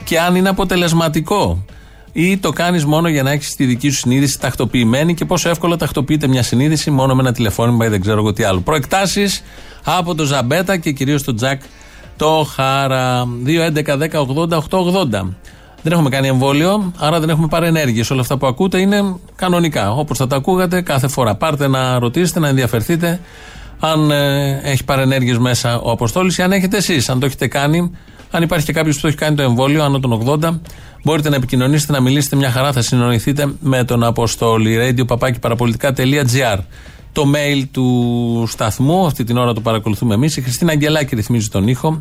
[0.04, 1.64] και αν είναι αποτελεσματικό.
[2.12, 5.76] Ή το κάνεις μόνο για να έχεις τη δική σου συνείδηση τακτοποιημένη και πόσο εύκολα
[5.76, 8.60] τακτοποιείται μια συνείδηση μόνο με ένα τηλεφώνημα ή δεν ξέρω εγώ τι άλλο.
[8.60, 9.42] Προεκτάσεις
[9.84, 11.62] από το Ζαμπέτα και κυρίως το Τζακ
[12.16, 13.24] το Χάρα.
[13.46, 15.34] 2, 11, 10, 80, 8, 80.
[15.82, 18.04] Δεν έχουμε κάνει εμβόλιο, άρα δεν έχουμε παρενέργειε.
[18.10, 19.92] Όλα αυτά που ακούτε είναι κανονικά.
[19.92, 21.34] Όπως θα τα ακούγατε κάθε φορά.
[21.34, 23.20] Πάρτε να ρωτήσετε, να ενδιαφερθείτε
[23.80, 27.08] αν ε, έχει παρενέργειες μέσα ο Αποστόλης ή αν έχετε εσείς.
[27.08, 27.90] Αν το έχετε κάνει,
[28.30, 30.58] αν υπάρχει και κάποιος που το έχει κάνει το εμβόλιο, άνω των 80,
[31.04, 34.78] μπορείτε να επικοινωνήσετε, να μιλήσετε μια χαρά, θα συνοηθείτε με τον Αποστόλη.
[34.80, 35.04] radio
[37.12, 40.36] Το mail του σταθμού, αυτή την ώρα το παρακολουθούμε εμείς.
[40.36, 42.00] Η Χριστίνα Αγγελάκη ρυθμίζει τον ήχο.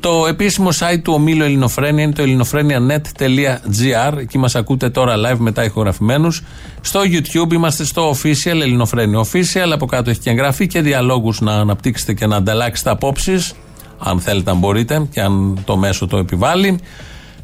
[0.00, 4.18] Το επίσημο site του ομίλου Ελληνοφρένια είναι το ελληνοφρένια.net.gr.
[4.18, 6.42] Εκεί μας ακούτε τώρα live μετά ηχογραφημένους.
[6.80, 9.70] Στο YouTube είμαστε στο official Ελληνοφρένια official.
[9.72, 13.54] Από κάτω έχει και εγγραφή και διαλόγους να αναπτύξετε και να ανταλλάξετε απόψεις.
[13.98, 16.80] Αν θέλετε, αν μπορείτε και αν το μέσο το επιβάλλει.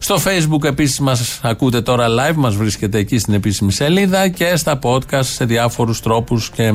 [0.05, 4.79] Στο facebook επίσης μας ακούτε τώρα live, μας βρίσκεται εκεί στην επίσημη σελίδα και στα
[4.83, 6.73] podcast σε διάφορους τρόπους και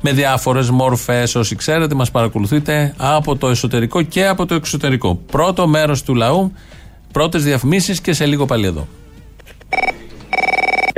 [0.00, 1.34] με διάφορες μορφές.
[1.34, 5.14] Όσοι ξέρετε μας παρακολουθείτε από το εσωτερικό και από το εξωτερικό.
[5.14, 6.52] Πρώτο μέρος του λαού,
[7.12, 8.86] πρώτες διαφημίσεις και σε λίγο πάλι εδώ.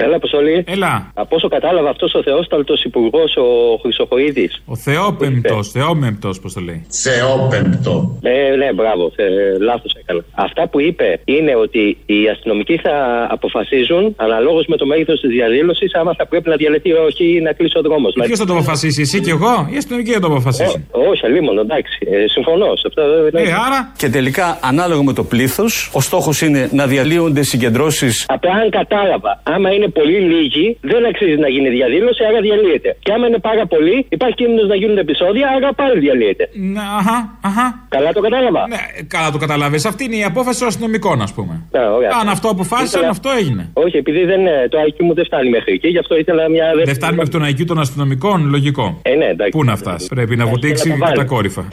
[0.05, 0.65] Έλα, Αποστολή.
[0.67, 1.11] Έλα.
[1.15, 3.47] Από όσο κατάλαβα, αυτός ο Θεόσταλτος υπουργός, ο
[3.83, 4.63] Χρυσοχοίδης.
[4.65, 6.87] Ο Θεόπεμπτος, Θεόμεμπτο, πώς το λέει.
[7.05, 8.19] Θεόπεμπτο.
[8.23, 9.27] Ε, ναι, μπράβο, ε,
[9.69, 10.25] λάθος έκανα.
[10.35, 12.95] Αυτά που είπε είναι ότι οι αστυνομικοί θα
[13.31, 17.53] αποφασίζουν αναλόγως με το μέγεθος της διαδήλωσης άμα θα πρέπει να διαλυθεί ή όχι να
[17.53, 18.13] κλείσει ο δρόμος.
[18.27, 20.87] Ποιος θα το αποφασίσει, εσύ και εγώ, ή οι αστυνομικοί θα το αποφασίσουν.
[21.11, 21.99] όχι, αλλήμον, εντάξει.
[22.11, 23.03] Ε, συμφωνώ σε αυτό.
[23.39, 28.25] Ε, άρα; Και τελικά, ανάλογα με το πλήθος, ο στόχος είναι να διαλύονται συγκεντρώσεις.
[28.29, 32.91] Από αν κατάλαβα, άμα είναι πολύ λίγοι, δεν αξίζει να γίνει διαδήλωση, άρα διαλύεται.
[33.05, 36.45] Και άμα είναι πάρα πολύ, υπάρχει κίνδυνος να γίνουν επεισόδια, άρα πάλι διαλύεται.
[36.75, 37.17] Ναι, αχα,
[37.49, 37.67] αχα.
[37.97, 38.63] Καλά το κατάλαβα.
[38.75, 38.83] Ναι,
[39.15, 39.77] καλά το καταλάβει.
[39.93, 41.55] Αυτή είναι η απόφαση των αστυνομικών, ας πούμε.
[41.75, 42.11] Ναι, ωραία.
[42.21, 43.63] Αν αυτό αποφάσισαν, Ήθελα- αυτό έγινε.
[43.85, 46.65] Όχι, επειδή δεν, ε, το IQ μου δεν φτάνει μέχρι εκεί, γι' αυτό ήθελα μια
[46.65, 46.85] δεύτερη.
[46.91, 48.87] Δεν φτάνει μέχρι τον IQ των αστυνομικών, λογικό.
[49.03, 49.51] Ε, ναι, εντάξει.
[49.59, 50.07] Πού να φτάσει.
[50.09, 51.17] Πρέπει να βουτήξει να τα βάλει.
[51.17, 51.69] κατακόρυφα.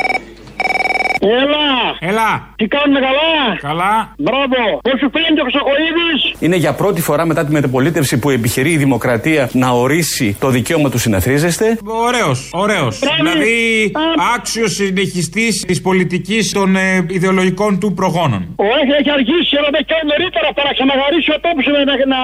[1.23, 1.69] Έλα!
[2.11, 2.29] Έλα!
[2.55, 3.33] Τι κάνουμε καλά!
[3.69, 3.93] Καλά!
[4.17, 4.61] Μπράβο!
[4.87, 6.21] Πώς σου φαίνεται ο Χρυσοκοίδης!
[6.45, 10.89] Είναι για πρώτη φορά μετά τη μεταπολίτευση που επιχειρεί η δημοκρατία να ορίσει το δικαίωμα
[10.89, 11.65] του συναθρίζεστε;
[12.07, 12.99] Ωραίος, ωραίος.
[13.19, 13.55] Δηλαδή,
[14.35, 18.41] άξιος συνεχιστής της πολιτικής των ε, ιδεολογικών του προγόνων.
[18.75, 22.21] Όχι, έχει αργήσει να με κάνει νωρίτερα αυτά να ξαναγαρίσει ο τόπος να, να,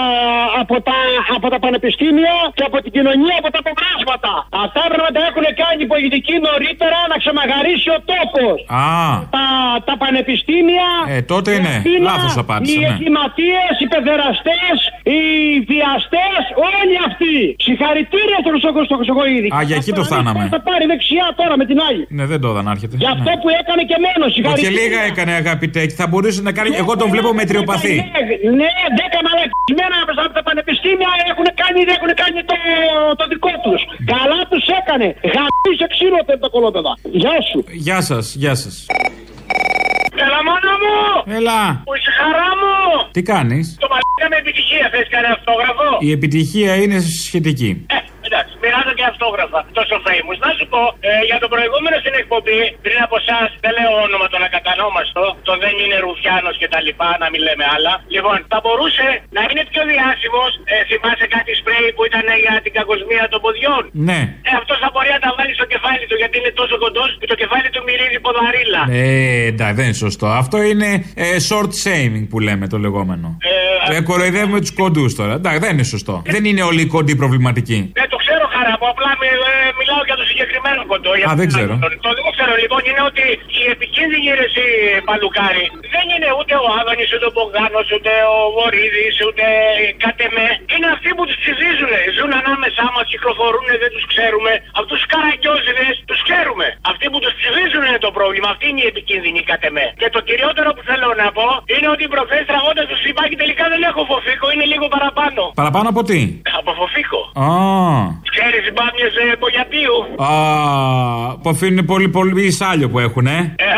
[0.62, 0.97] από, τα,
[1.38, 4.31] από τα πανεπιστήμια και από την κοινωνία, από τα αποβράσματα.
[4.65, 8.57] Αυτά πρέπει να τα έχουν κάνει οι πολιτικοί νωρίτερα να ξαναγαρίσει ο τόπος.
[8.81, 8.87] Α,
[9.36, 9.45] Τα,
[9.88, 10.88] τα πανεπιστήμια.
[11.15, 11.76] ε, τότε η ναι.
[11.80, 12.89] Αθήνα, Λάθος απάντησα, Οι ναι.
[12.93, 14.76] εγκληματίες, οι παιδεραστές,
[15.13, 15.19] οι
[15.71, 16.41] βιαστές,
[16.76, 17.36] όλοι αυτοί.
[17.67, 19.50] Συγχαρητήρια στον Χρυσοκο- στον Χρυσοκοίδη.
[19.56, 20.43] Α, για εκεί το Αυτό φτάναμε.
[20.56, 22.04] Θα πάρει δεξιά τώρα με την άλλη.
[22.17, 22.95] Ναι, δεν το είδα να έρχεται.
[23.04, 23.38] Για αυτό Ναι.
[23.41, 24.78] που έκανε και μένο, Όχι, και συγχαρητήρια.
[24.80, 25.82] λίγα έκανε αγαπητέ.
[26.00, 26.69] Θα μπορούσε να κάνει.
[26.84, 27.95] Εγώ τον βλέπω μετριοπαθή.
[28.02, 28.21] Ναι,
[28.62, 29.95] ναι, δέκα μαλακισμένα
[30.28, 32.56] από τα πανεπιστήμια έχουν κάνει, έχουν κάνει το,
[33.19, 33.82] το δικό τους.
[34.13, 35.08] Καλά τους έκανε.
[35.34, 36.91] Γαμίσε ξύλο τα κολόπεδα.
[37.21, 37.58] Γεια σου.
[37.88, 38.76] Γεια σας, γεια σας.
[40.24, 40.98] Έλα μόνο μου!
[41.38, 41.82] Έλα.
[41.86, 42.76] Που είσαι χαρά μου!
[43.12, 45.98] Τι κάνεις; Το μαλάκα με επιτυχία θες κανένα αυτόγραφο.
[46.00, 47.86] Η επιτυχία είναι σχετική.
[47.90, 47.96] Ε,
[48.30, 49.60] εντάξει, μοιράζω και αυτόγραφα.
[49.80, 50.38] Τόσο famous.
[50.46, 54.28] Να σου πω, ε, για τον προηγούμενο στην εκπομπή, πριν από εσάς, δεν λέω όνομα
[54.34, 57.94] τον ακατανόμαστο, το δεν είναι Ρουφιάνος και τα λοιπά, να μην λέμε άλλα.
[58.16, 60.52] Λοιπόν, θα μπορούσε να είναι πιο διάσημος.
[60.72, 64.20] Ε, θυμάσαι κάτι σπρέι που ήταν για την κακοσμία των ποδιών; Ναι.
[64.50, 67.28] Ε, αυτός θα μπορεί να τα βάλει στο κεφάλι του γιατί είναι τόσο κοντός και
[67.32, 68.82] το κεφάλι του μυρίζει ποδαρίλα.
[69.00, 69.04] Ε,
[69.52, 70.28] εντάξει, δεν είναι σωστό.
[70.42, 70.90] Αυτό είναι
[71.26, 73.28] ε, short shaming που λέμε το λεγόμενο.
[73.90, 75.34] Ε, κοροϊδεύουμε τους κοντούς τώρα.
[75.34, 76.16] Εντάξει, δεν είναι σωστό.
[76.26, 77.92] Δεν είναι όλοι οι κοντοί προβληματικοί.
[78.00, 78.16] Ναι, το
[78.58, 78.88] ξέρω χαρά μου.
[78.93, 81.12] Απλά μι- ε, μιλάω για του συγκεκριμένο κοντό.
[81.20, 81.74] για Α, δεν να- ξέρω.
[81.84, 83.26] Το, το δεύτερο λοιπόν είναι ότι
[83.62, 84.67] η επικίνδυνη ρεσί
[85.10, 85.65] παλουκάρι
[85.96, 89.46] δεν είναι ούτε ο Άδωνης, ούτε ο Μπογδάνος, ούτε ο Βορύδης, ούτε
[90.04, 90.46] κάτε με.
[90.74, 91.91] Είναι αυτοί που τους ψηφίζουν.
[92.15, 94.52] Ζουν ανάμεσά μας, κυκλοφορούν, δεν τους ξέρουμε.
[94.80, 96.07] Αυτούς τους καραγκιόζιδες του ξέρουμε.
[97.08, 98.48] Αυτοί που τους ψηφίζουν είναι το πρόβλημα.
[98.54, 99.84] Αυτή είναι η επικίνδυνη κάτε με.
[100.02, 103.65] Και το κυριότερο που θέλω να πω είναι ότι προχθέ τραγώντα τους είπα και τελικά
[103.74, 105.41] δεν έχω φοφίκο, είναι λίγο παραπάνω.
[105.62, 106.20] Παραπάνω από τι;
[106.60, 107.20] Από φοφίκο.
[107.46, 107.48] Α,
[108.34, 109.96] Ξέρεις μπάμιες ε, Πογιατίου.
[110.28, 110.32] α,
[111.41, 113.39] που αφήνουν πολύ πολύ σάλιο που έχουν, ε.
[113.67, 113.72] Ε,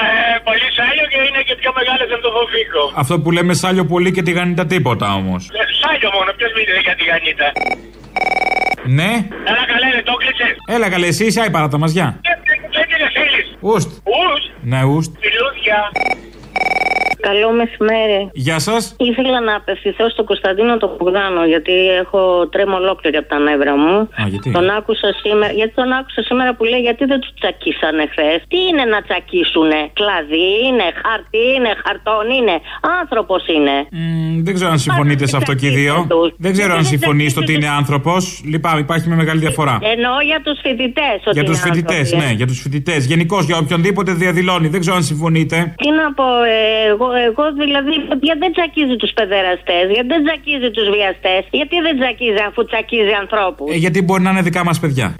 [0.49, 2.81] πολύ σάλιο και είναι και πιο μεγάλες από το φοφίκο.
[3.01, 5.41] Αυτό που λέμε σάλιο πολύ και τη γανίτα τίποτα όμως.
[5.59, 7.47] Ε, Σάλιο μόνο, ποιος μιλάει για τη γανίτα;
[8.99, 9.11] Ναι.
[9.51, 10.53] Έλα καλέ, ρε, το κλείσες.
[10.75, 12.07] Έλα καλέ, εσύ είσαι η παράτα μας, γεια.
[12.27, 12.38] Δεν
[13.61, 13.73] είναι θέλει.
[13.73, 13.89] Ούστ.
[13.89, 15.15] Ους, Ναι, ούστ.
[15.19, 15.91] φιλούδια.
[17.27, 18.19] Καλό μεσημέρι.
[18.33, 18.95] Γεια σας.
[19.09, 22.21] Ήθελα να απευθυνθώ στον Κωνσταντίνο τον Μπογδάνο, γιατί έχω
[22.53, 23.95] τρέμω ολόκληρη από τα νεύρα μου.
[24.21, 28.03] Α, γιατί; Τον άκουσα σήμερα, γιατί τον άκουσα σήμερα που λέει γιατί δεν τους τσακίσανε
[28.11, 32.55] χθες; Τι είναι να τσακίσουνε, κλαδί είναι, χαρτί είναι, χαρτόν είναι,
[32.99, 33.75] άνθρωπος είναι.
[33.91, 35.95] Μ, Δεν ξέρω αν συμφωνείτε σε αυτό και οι δύο.
[36.37, 38.41] Δεν ξέρω αν συμφωνείτε ότι είναι άνθρωπος.
[38.51, 39.75] Λυπάμαι, υπάρχει μια μεγάλη διαφορά.
[39.95, 41.17] Εννοώ για τους φοιτητές.
[41.31, 43.05] Για τους φοιτητές, ναι, για τους φοιτητές.
[43.05, 44.67] Γενικώς για οποιονδήποτε διαδηλώνει.
[44.67, 45.73] Δεν ξέρω αν συμφωνείτε.
[45.81, 47.91] Τι να πω, ε, εγώ, εγώ δηλαδή,
[48.21, 53.13] γιατί δεν τσακίζει τους παιδεραστές, γιατί δεν τσακίζει τους βιαστές, γιατί δεν τσακίζει αφού τσακίζει
[53.19, 53.73] ανθρώπους.
[53.73, 55.15] Ε, γιατί μπορεί να είναι δικά μας παιδιά.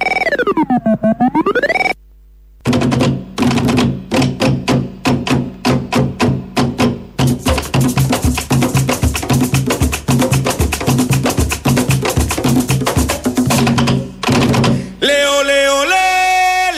[15.02, 16.10] Λέω, λέω, λέ,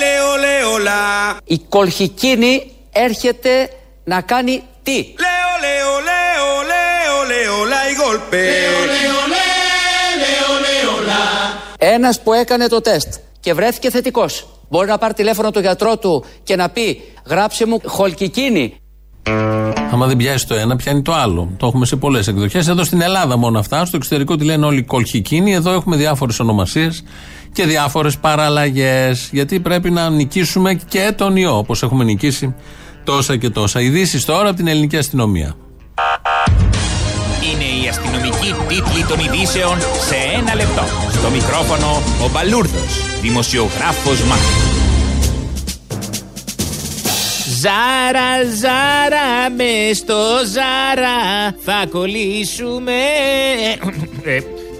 [0.01, 1.37] λέω, λέω, λα.
[1.43, 3.69] Η κολχικίνη έρχεται
[4.13, 4.91] να κάνει τι;
[5.25, 8.45] Λέω, λέω, λέω, λέω, λέω, λα, η γολπε.
[11.77, 14.47] Ένας που έκανε το τεστ και βρέθηκε θετικός.
[14.69, 18.73] Μπορεί να πάρει τηλέφωνο τον γιατρό του και να πει γράψε μου χολκικίνη.
[19.91, 21.51] Άμα δεν πιάσει το ένα, πιάνει το άλλο.
[21.57, 22.67] Το έχουμε σε πολλές εκδοχές.
[22.67, 23.85] Εδώ στην Ελλάδα μόνο αυτά.
[23.85, 25.53] Στο εξωτερικό τη λένε όλοι κολχικίνοι.
[25.53, 27.03] Εδώ έχουμε διάφορες ονομασίες
[27.53, 29.29] και διάφορες παραλλαγές.
[29.31, 32.55] Γιατί πρέπει να νικήσουμε και τον ιό, όπως έχουμε νικήσει
[33.03, 33.81] τόσα και τόσα.
[33.81, 35.55] Ειδήσεις τώρα από την ελληνική αστυνομία.
[37.53, 40.83] Είναι η αστυνομική τίτλη των ειδήσεων σε ένα λεπτό.
[41.11, 44.71] Στο μικρόφωνο ο Μπαλούρδος, δημοσιογράφος Μάρκος.
[47.61, 50.15] Ζάρα, ζάρα, μες στο
[50.53, 53.01] ζάρα θα κολλήσουμε.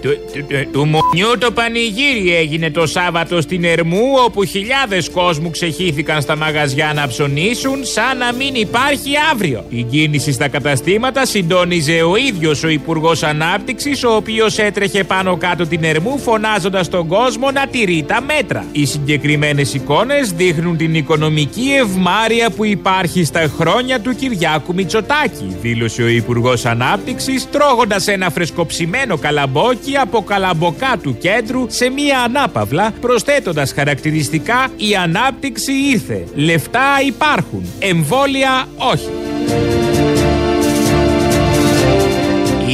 [0.04, 5.10] Ε, του, του, του, του Μουνιού το πανηγύρι έγινε το Σάββατο στην Ερμού όπου χιλιάδες
[5.10, 9.64] κόσμου ξεχύθηκαν στα μαγαζιά να ψωνίσουν σαν να μην υπάρχει αύριο.
[9.68, 15.66] Η κίνηση στα καταστήματα συντόνιζε ο ίδιος ο Υπουργός Ανάπτυξης ο οποίος έτρεχε πάνω κάτω
[15.66, 18.64] την Ερμού φωνάζοντας τον κόσμο να τηρεί τα μέτρα.
[18.72, 26.02] Οι συγκεκριμένες εικόνες δείχνουν την οικονομική ευμάρεια που υπάρχει στα χρόνια του Κυριάκου Μητσοτάκη, δήλωσε
[26.02, 33.72] ο Υπουργός Ανάπτυξης τρώγοντας ένα φρεσκοψημένο καλαμπόκι από καλαμποκά του κέντρου σε μία ανάπαυλα, προσθέτοντας
[33.72, 39.08] χαρακτηριστικά «Η ανάπτυξη ήρθε, λεφτά υπάρχουν, εμβόλια όχι».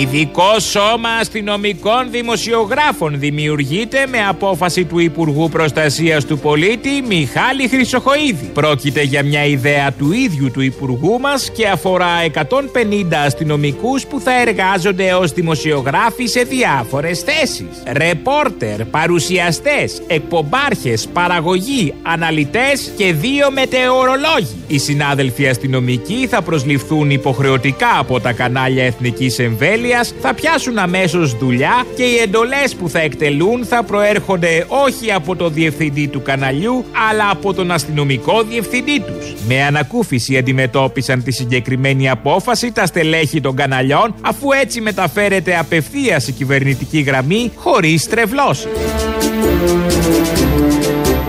[0.00, 8.50] Ειδικό σώμα αστυνομικών δημοσιογράφων δημιουργείται με απόφαση του Υπουργού Προστασίας του Πολίτη Μιχάλη Χρυσοχοίδη.
[8.54, 14.40] Πρόκειται για μια ιδέα του ίδιου του Υπουργού μας και αφορά 150 αστυνομικούς που θα
[14.40, 17.82] εργάζονται ως δημοσιογράφοι σε διάφορες θέσεις.
[17.92, 24.56] Ρεπόρτερ, παρουσιαστές, εκπομπάρχες, παραγωγή, αναλυτές και δύο μετεωρολόγοι.
[24.66, 29.86] Οι συνάδελφοι αστυνομικοί θα προσληφθούν υποχρεωτικά από τα κανάλια εθνικής εμβέλειας,
[30.20, 35.48] θα πιάσουν αμέσως δουλειά και οι εντολές που θα εκτελούν θα προέρχονται όχι από το
[35.48, 39.34] διευθυντή του καναλιού, αλλά από τον αστυνομικό διευθυντή τους.
[39.48, 46.32] Με ανακούφιση αντιμετώπισαν τη συγκεκριμένη απόφαση τα στελέχη των καναλιών, αφού έτσι μεταφέρεται απευθείας η
[46.32, 48.66] κυβερνητική γραμμή χωρίς τρευλώσεις.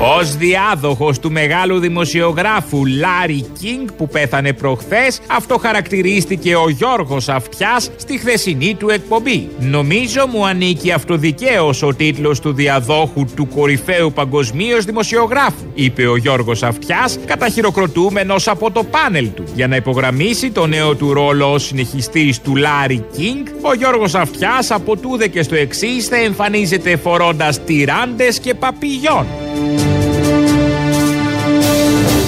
[0.02, 7.92] Ω διάδοχος του μεγάλου δημοσιογράφου Λάρι Κίνγκ που πέθανε προχθές, αυτό χαρακτηρίστηκε ο Γιώργος Αυτιάς
[7.96, 9.50] στη χθεσινή του εκπομπή.
[9.60, 16.64] Νομίζω μου ανήκει αυτοδικαίως ο τίτλος του διαδόχου του κορυφαίου παγκοσμίως δημοσιογράφου, είπε ο Γιώργος
[16.64, 19.44] Αυτιάς, καταχειροκροτούμενος από το πάνελ του.
[19.56, 24.72] Για να υπογραμμίσει το νέο του ρόλο ως συνεχιστής του Λάρι Κίνγκ, ο Γιώργος Αυτιάς
[24.72, 29.26] από τούδε και στο εξής θα εμφανίζεται φορώντας τυράντες και παπηγιόν.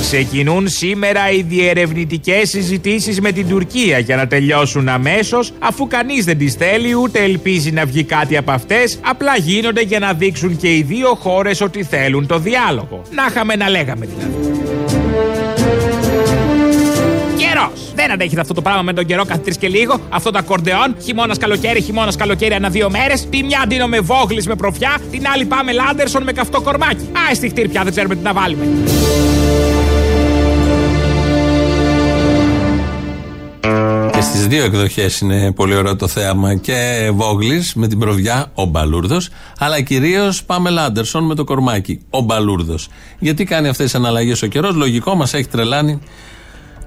[0.02, 6.38] Ξεκινούν σήμερα οι διερευνητικές συζητήσεις με την Τουρκία για να τελειώσουν αμέσως, αφού κανείς δεν
[6.38, 10.76] τις θέλει ούτε ελπίζει να βγει κάτι από αυτές, απλά γίνονται για να δείξουν και
[10.76, 13.02] οι δύο χώρες ότι θέλουν το διάλογο.
[13.12, 14.60] Να είχαμε να λέγαμε δηλαδή.
[17.38, 17.94] Καιρός!
[17.96, 20.00] Δεν αντέχετε αυτό το πράγμα με τον καιρό κάθε τρεις και λίγο.
[20.10, 20.96] Αυτό το ακορντεόν.
[21.04, 23.30] Χειμώνας καλοκαίρι, χειμώνας καλοκαίρι ανά δύο μέρες.
[23.30, 27.10] Τη μια ντύνω με βόγλι με προφιά, την άλλη πάμε λάντερσον με καυτό κορμάκι.
[27.32, 28.66] Α, στη πια δεν ξέρουμε τι να βάλουμε.
[34.42, 36.56] Και στι δύο εκδοχές είναι πολύ ωραίο το θέαμα.
[36.56, 39.30] Και Βόγλης με την προβιά, ο Μπαλούρδος.
[39.60, 42.88] Αλλά κυρίως πάμε Λάντερσον με το κορμάκι, ο Μπαλούρδος.
[43.20, 46.00] Γιατί κάνει αυτές τι αναλλαγές ο καιρός, λογικό μας έχει τρελάνει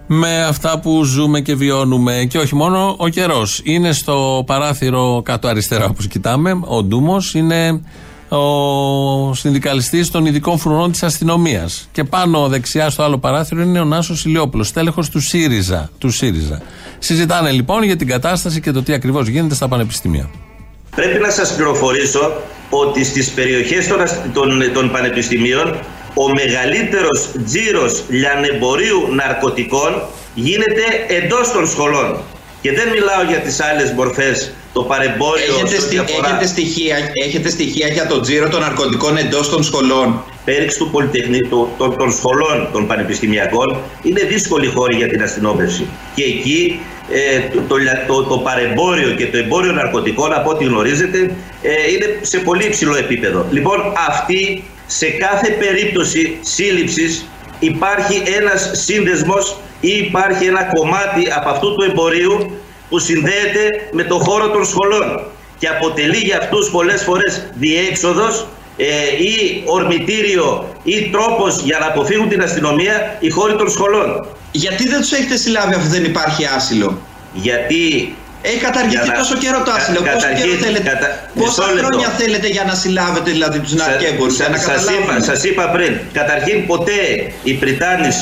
[0.07, 2.27] με αυτά που ζούμε και βιώνουμε.
[2.29, 3.61] Και όχι μόνο ο καιρός.
[3.65, 7.35] Είναι στο παράθυρο κάτω αριστερά, όπως κοιτάμε, ο Ντούμος.
[7.35, 7.81] Είναι
[8.29, 11.89] ο συνδικαλιστής των ειδικών φρουρών της αστυνομίας.
[11.93, 15.91] Και πάνω δεξιά στο άλλο παράθυρο είναι ο Νάσος Ηλιόπουλος, τέλεχο του ΣΥΡΙΖΑ.
[15.99, 16.63] Του ΣΥΡΙΖΑ.
[16.99, 20.31] Συζητάνε λοιπόν για την κατάσταση και το τι ακριβώς γίνεται στα πανεπιστήμια.
[20.97, 22.33] Πρέπει να σας πληροφορήσω
[22.71, 25.79] ότι στις περιοχές των, ασ- των, των πανεπιστημίων
[26.15, 30.03] ο μεγαλύτερος τζίρος λιανεμπορίου ναρκωτικών
[30.35, 32.17] γίνεται εντός των σχολών.
[32.65, 36.47] Και δεν μιλάω για τις άλλες μορφές, το παρεμπόριο Έχετε, σε ό,τι στοι- αφορά- έχετε,
[36.47, 36.97] στοιχεία,
[37.27, 42.13] έχετε στοιχεία για το τζίρο των ναρκωτικών εντός των σχολών; Πέριξ του Πολυτεχνείου, των, των
[42.13, 45.87] σχολών των πανεπιστημιακών είναι δύσκολη χώρη για την αστυνόμευση.
[46.15, 50.65] Και εκεί ε, το, το, λια- το, το παρεμπόριο και το εμπόριο ναρκωτικών, από ό,τι
[50.65, 51.19] γνωρίζετε,
[51.63, 53.47] ε, είναι σε πολύ υψηλό επίπεδο.
[53.51, 57.25] Λοιπόν, αυτή σε κάθε περίπτωση σύλληψης
[57.59, 59.57] υπάρχει ένας σύνδεσμος
[59.89, 62.37] ή υπάρχει ένα κομμάτι από αυτού του εμπορίου
[62.89, 65.09] που συνδέεται με το χώρο των σχολών
[65.59, 68.85] και αποτελεί για αυτούς πολλές φορές διέξοδος ε,
[69.23, 70.49] ή ορμητήριο
[70.85, 74.27] ή τρόπος για να αποφύγουν την αστυνομία οι χώροι των σχολών.
[74.53, 76.99] Γιατί δεν τους έχετε συλλάβει αφού δεν υπάρχει άσυλο;
[77.33, 78.15] Γιατί...
[78.47, 79.99] Έχει καταργηθεί Για να- τόσο καιρό το κα- άσυλο.
[80.01, 81.87] Πόσο καταρχήν- καιρό θέλετε, κατα- πόσα μισό λεπτό.
[81.87, 84.35] χρόνια θέλετε για να συλλάβετε δηλαδή τους ναρκέμπορους.
[84.37, 87.01] για να Σας είπα, καταλάβουμε; σας είπα πριν, καταρχήν ποτέ
[87.43, 88.17] οι Πριτάνης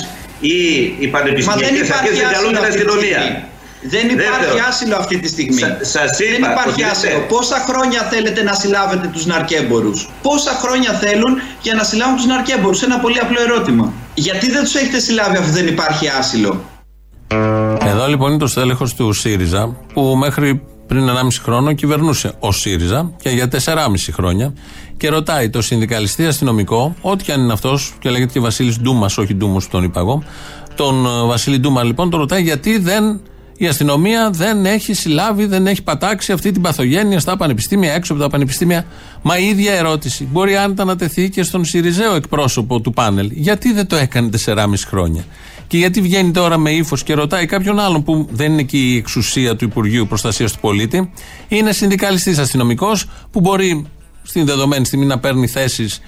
[0.55, 3.21] ή οι Μα δεν πανεπιστημιακές υπάρχει αρχές δεν καλούν άσυλο την αυτή τη αστυνομία.
[3.23, 3.51] στιγμή.
[3.95, 5.63] Δεν υπάρχει Δεύτερον, άσυλο αυτή τη στιγμή.
[5.65, 7.13] Σα- σας δεν είπα υπάρχει ότι άσυλο.
[7.13, 11.33] δεν- Πόσα χρόνια θέλετε να συλλάβετε τους ναρκέμπορους; Πόσα χρόνια θέλουν
[11.67, 13.85] για να συλλάβουν τους ναρκέμπορους; Ένα πολύ απλό ερώτημα.
[14.27, 16.53] Γιατί δεν τους έχετε συλλάβει αφού δεν υπάρχει άσυλο;
[17.93, 23.13] Εδώ λοιπόν είναι το στέλεχος του ΣΥΡΙΖΑ που μέχρι πριν 1,5 χρόνο κυβερνούσε ο ΣΥΡΙΖΑ
[23.23, 23.57] και για 4,5
[24.13, 24.53] χρόνια
[24.97, 29.19] και ρωτάει το συνδικαλιστή αστυνομικό, ό,τι και αν είναι αυτός, και λέγεται και Βασίλης Ντούμας,
[29.19, 30.23] όχι Ντούμο, τον είπα εγώ.
[30.75, 33.21] Τον ε, Βασίλη Ντούμα λοιπόν τον ρωτάει γιατί δεν,
[33.57, 38.23] η αστυνομία δεν έχει συλλάβει, δεν έχει πατάξει αυτή την παθογένεια στα πανεπιστήμια, έξω από
[38.23, 38.85] τα πανεπιστήμια;
[39.23, 43.31] Μα η ίδια ερώτηση μπορεί άνετα να τεθεί και στον ΣΥΡΙΖΑΕΟ εκπρόσωπο του πάνελ.
[43.33, 45.25] Γιατί δεν το έκανε 4,5 χρόνια;
[45.73, 48.97] Και γιατί βγαίνει τώρα με ύφος και ρωτάει κάποιον άλλον που δεν είναι εκεί η
[48.97, 51.11] εξουσία του Υπουργείου Προστασίας του Πολίτη,
[51.49, 53.87] είναι συνδικαλιστής αστυνομικός που μπορεί
[54.23, 56.01] στην δεδομένη στιγμή να παίρνει θέσεις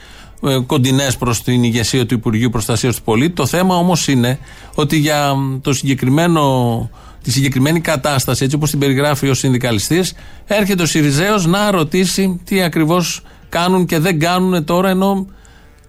[0.67, 3.33] κοντινές προς την ηγεσία του Υπουργείου Προστασίας του Πολίτη.
[3.33, 4.39] Το θέμα όμως είναι
[4.75, 6.91] ότι για το συγκεκριμένο,
[7.23, 10.15] τη συγκεκριμένη κατάσταση, έτσι όπως την περιγράφει ο συνδικαλιστής,
[10.47, 15.27] έρχεται ο Σιριζέος να ρωτήσει τι ακριβώς κάνουν και δεν κάνουν τώρα, ενώ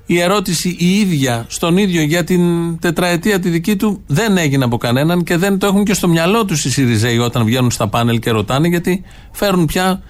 [0.05, 2.41] η ερώτηση η ίδια στον ίδιο για την
[2.79, 6.45] τετραετία τη δική του δεν έγινε από κανέναν και δεν το έχουν και στο μυαλό
[6.45, 10.01] τους οι Σιριζέοι όταν βγαίνουν στα πάνελ και ρωτάνε γιατί φέρουν πια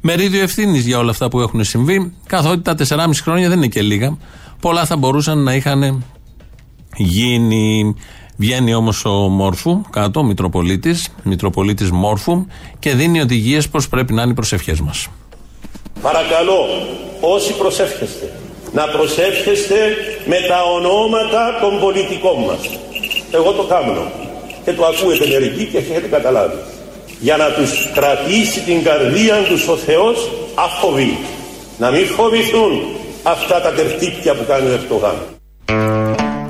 [0.00, 2.12] μερίδιο ευθύνης για όλα αυτά που έχουν συμβεί.
[2.26, 4.16] Καθότι τα 4,5 χρόνια δεν είναι και λίγα.
[4.60, 6.04] Πολλά θα μπορούσαν να είχαν
[6.96, 7.94] γίνει.
[8.36, 12.46] Βγαίνει όμως ο Μόρφου κάτω, ο Μητροπολίτης, Μητροπολίτης Μόρφου
[12.78, 15.06] και δίνει οδηγίες πώς πρέπει να είναι οι προσευχές μας.
[16.02, 16.58] Παρακαλώ
[17.20, 18.39] όσοι προσεύχεστε
[18.72, 19.76] να προσεύχεστε
[20.24, 22.60] με τα ονόματα των πολιτικών μας.
[23.32, 24.12] Εγώ το κάνω
[24.64, 26.58] και το ακούετε μερικοί και έχετε καταλάβει.
[27.20, 31.18] Για να τους κρατήσει την καρδία τους ο Θεός αφοβή.
[31.78, 32.70] Να μην φοβηθούν
[33.22, 35.14] αυτά τα τερτύπια που κάνει ο Ερτογάν.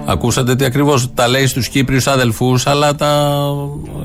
[0.07, 3.35] Ακούσατε τι ακριβώς τα λέει στους Κύπριους αδελφούς, αλλά τα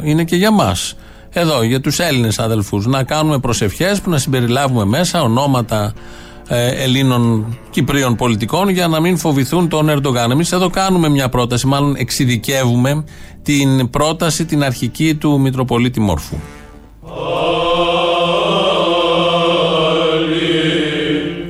[0.04, 0.96] είναι και για μας.
[1.30, 2.86] Εδώ, για τους Έλληνες αδελφούς.
[2.86, 5.94] Να κάνουμε προσευχές που να συμπεριλάβουμε μέσα ονόματα ε,
[6.48, 10.32] Ελλήνων Κυπρίων πολιτικών για να μην φοβηθούν τον Ερντογάν.
[10.32, 13.04] Εμείς εδώ κάνουμε μια πρόταση, μάλλον εξειδικεύουμε
[13.42, 16.36] την πρόταση, την αρχική του Μητροπολίτη Μόρφου.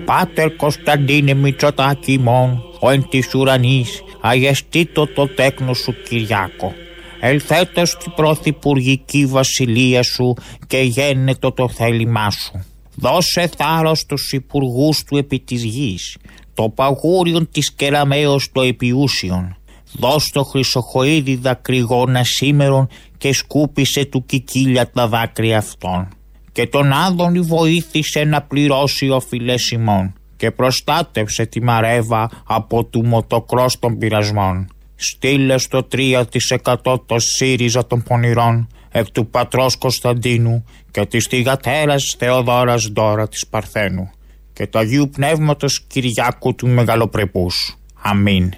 [0.06, 6.74] Πάτερ Κωνσταντίνε Μητσοτάκη μόν, ο εν της ουρανής, αγεστήτω το τέκνο σου Κυριάκο.
[7.20, 10.34] Ελθέτως στην πρωθυπουργική βασιλεία σου
[10.68, 12.66] και γένετο το θέλημά σου.
[12.96, 16.18] Δώσε θάρρος στους υπουργούς του επί της γης,
[16.54, 19.56] το παγούριον της κεραμέως το επιούσιον.
[19.92, 22.88] Δώσ' το χρυσοχοίδι δακρυγόνα σήμερον
[23.18, 26.08] και σκούπισε του κικίλια τα δάκρυα αυτών.
[26.52, 33.80] Και τον Άδωνη βοήθησε να πληρώσει οφειλές ημών και προστάτευσε τη Μαρέβα από του μοτοκρός
[33.80, 34.68] των πειρασμών.
[34.96, 36.24] Στείλε στο 3%
[37.06, 38.68] το ΣΥΡΙΖΑ των πονηρών
[38.98, 44.10] εκ του πατρός Κωνσταντίνου και της θυγατέρας Θεοδόρας Ντόρα της Παρθένου
[44.54, 47.78] και του Αγίου Πνεύματος Κυριάκου του Μεγαλοπρεπούς.
[48.02, 48.54] Αμήν.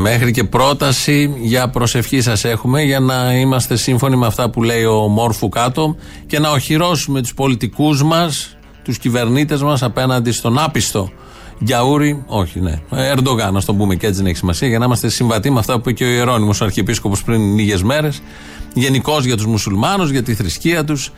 [0.00, 4.84] Μέχρι και πρόταση για προσευχή σας έχουμε για να είμαστε σύμφωνοι με αυτά που λέει
[4.84, 5.96] ο Μόρφου κάτω
[6.26, 11.10] και να οχυρώσουμε τους πολιτικούς μας, τους κυβερνήτες μας απέναντι στον άπιστο
[11.58, 12.80] Γιαούρι, όχι, ναι.
[12.90, 15.72] Ερντογάν, να τον πούμε και έτσι δεν έχει σημασία, για να είμαστε συμβατοί με αυτά
[15.72, 18.22] που είπε και ο Ιερόνιμος Αρχιεπίσκοπος πριν λίγες μέρες.
[18.74, 21.12] Γενικώς για τους μουσουλμάνους, για τη θρησκεία τους.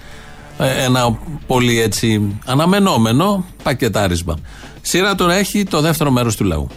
[0.85, 4.39] Ένα πολύ έτσι αναμενόμενο πακετάρισμα.
[4.80, 6.68] Σειρά τώρα έχει το δεύτερο μέρος του λαού.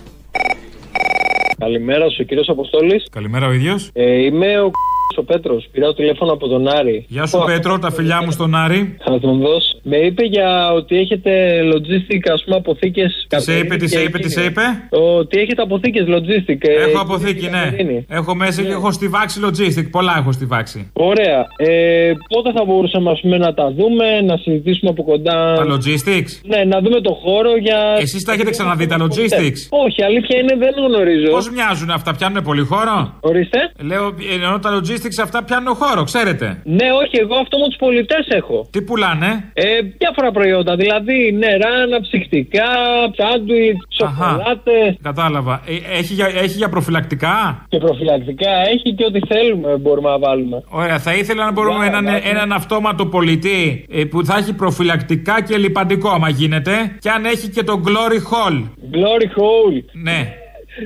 [1.58, 3.08] Καλημέρα σου, κύριος Αποστόλης.
[3.12, 3.90] Καλημέρα ο ίδιος.
[3.94, 4.72] Ε, είμαι ο
[5.16, 5.68] ο Πέτρος.
[5.72, 7.06] Πήρα τηλέφωνο από τον Άρη.
[7.08, 8.96] Γεια σου, Πέτρο, τα φιλιά μου στον Άρη.
[9.04, 9.78] Θα τον δώσω.
[9.84, 13.26] Με είπε για ότι έχετε logistic, ας πούμε, αποθήκες.
[13.30, 16.58] Τι σε είπε, τι σε είπε, τι σε είπε; Ότι έχετε αποθήκες logistic.
[16.60, 18.04] ε, Έχω αποθήκη, ναι.
[18.08, 19.90] Έχω μέσα και έχω στη βάξη logistic.
[19.92, 20.90] Πολλά έχω στη βάξη.
[20.94, 21.48] Ωραία.
[21.58, 26.32] Ε, πότε θα μπορούσαμε ας πούμε, να τα δούμε, να συζητήσουμε από κοντά; Τα logistics;
[26.44, 27.80] Ναι, να δούμε το χώρο για.
[28.00, 31.32] Εσείς τα έχετε ξαναδεί τα logistics; Όχι, αλήθεια είναι δεν γνωρίζω.
[31.32, 33.58] Πώς μοιάζουν αυτά, πιάνουν πολύ χώρο; Ορίστε.
[33.82, 36.62] Λέω, ενώ τα logistics αυτά πιάνουν χώρο, ξέρετε.
[36.64, 38.68] Ναι, όχι, εγώ αυτό με τους πολιτές έχω.
[38.72, 39.64] Τι πουλάνε; Ε,
[39.98, 42.70] διάφορα προϊόντα, δηλαδή νερά, αναψυκτικά,
[43.18, 44.90] σάντουιτς, σοκολάτες.
[45.02, 45.62] Κατάλαβα.
[45.68, 50.64] Ε, έχει, για, έχει για προφυλακτικά; Και προφυλακτικά έχει και ό,τι θέλουμε μπορούμε να βάλουμε.
[50.70, 55.58] Ωραία, θα ήθελα να μπορούμε έναν, έναν αυτόματο πολιτή ε, που θα έχει προφυλακτικά και
[55.58, 56.96] λιπαντικό, άμα γίνεται.
[57.00, 58.56] Και αν έχει και το Glory Hall.
[58.94, 59.84] Glory Hall.
[59.92, 60.36] Ναι.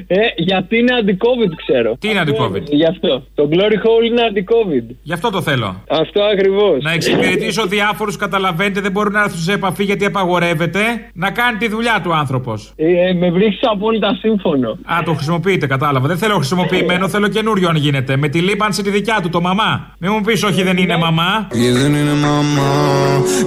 [0.07, 1.95] Ε, γιατί είναι αντι-COVID, ξέρω.
[1.99, 2.63] Τι είναι αντι-COVID?
[2.63, 3.23] Γι' αυτό.
[3.35, 4.95] Το Glory Hole είναι αντι-COVID.
[5.03, 5.83] Γι' αυτό το θέλω.
[5.89, 6.83] Αυτό ακριβώς.
[6.83, 10.81] Να εξυπηρετήσω διάφορους, καταλαβαίνετε, δεν μπορούν να έρθουν σε επαφή γιατί απαγορεύεται.
[11.13, 12.73] Να κάνει τη δουλειά του άνθρωπος.
[12.75, 14.69] Ε, με βρίσκεις απόλυτα σύμφωνο.
[14.69, 16.07] Α, το χρησιμοποιείτε, κατάλαβα.
[16.07, 18.17] Δεν θέλω χρησιμοποιημένο, θέλω καινούριο αν γίνεται.
[18.17, 19.95] Με τη λίπανση τη δικιά του, το μαμά.
[19.99, 21.47] Μην μου πεις, όχι, δεν είναι μαμά.
[21.51, 22.71] Και δεν είναι μαμά,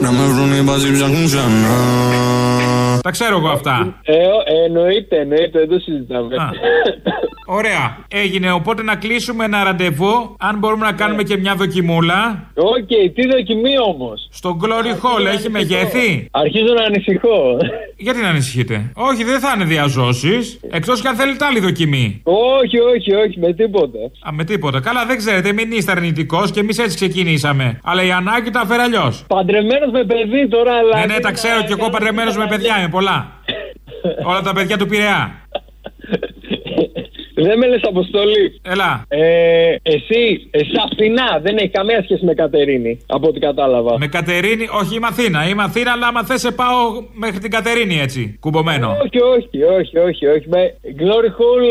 [0.01, 2.62] να με βρουν οι μπαζί ψάχνουν ξανά.
[3.03, 4.01] Τα ξέρω εγώ αυτά.
[4.03, 6.37] Ε, ε, εννοείται, εννοείται, δεν το συζητάμε.
[7.47, 7.97] Ωραία.
[8.09, 10.37] Έγινε, οπότε να κλείσουμε ένα ραντεβού.
[10.39, 12.47] Αν μπορούμε να κάνουμε και μια δοκιμούλα.
[12.55, 17.57] Οκ, τι δοκιμή όμως; Στο glory hole έχει μεγέθη; Αρχίζω να ανησυχώ.
[17.97, 20.61] Γιατί να ανησυχείτε; Όχι, δεν θα είναι διά ζώσης.
[20.71, 22.23] Εκτός και αν θέλετε άλλη δοκιμή.
[22.25, 23.99] Όχι, όχι, όχι, με τίποτα.
[24.29, 24.81] Α, με τίποτα.
[24.81, 27.79] Καλά, δεν ξέρετε, μην είστε αρνητικός και εμείς έτσι ξεκινήσαμε.
[27.85, 29.25] Αλλά η ανάγκη τα φέρει αλλιώς.
[29.29, 30.99] Παντρεμένος με παιδί τώρα, αλλά.
[30.99, 33.33] Ναι, ναι, τα ξέρω κι εγώ παντρεμένος με παιδιά είμαι πολλά.
[34.31, 35.43] Όλα τα παιδιά του Πειραιά.
[37.35, 38.61] Δεν με λες αποστολή.
[38.63, 39.05] Έλα.
[39.09, 43.99] Ε, εσύ, εσύ Αθηνά, δεν έχει καμία σχέση με Κατερίνη, από ό,τι κατάλαβα.
[43.99, 45.49] Με Κατερίνη, όχι είμαι Αθήνα.
[45.49, 46.79] Είμαι Αθήνα, αλλά άμα θες σε πάω
[47.13, 48.37] μέχρι την Κατερίνη έτσι.
[48.41, 48.97] Κουμπωμένο.
[49.05, 50.27] Όχι, όχι, όχι, όχι.
[50.27, 50.49] όχι.
[50.49, 51.63] Με Glory Hall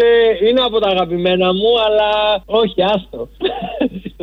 [0.41, 3.29] ε, είναι από τα αγαπημένα μου, αλλά όχι, άστο.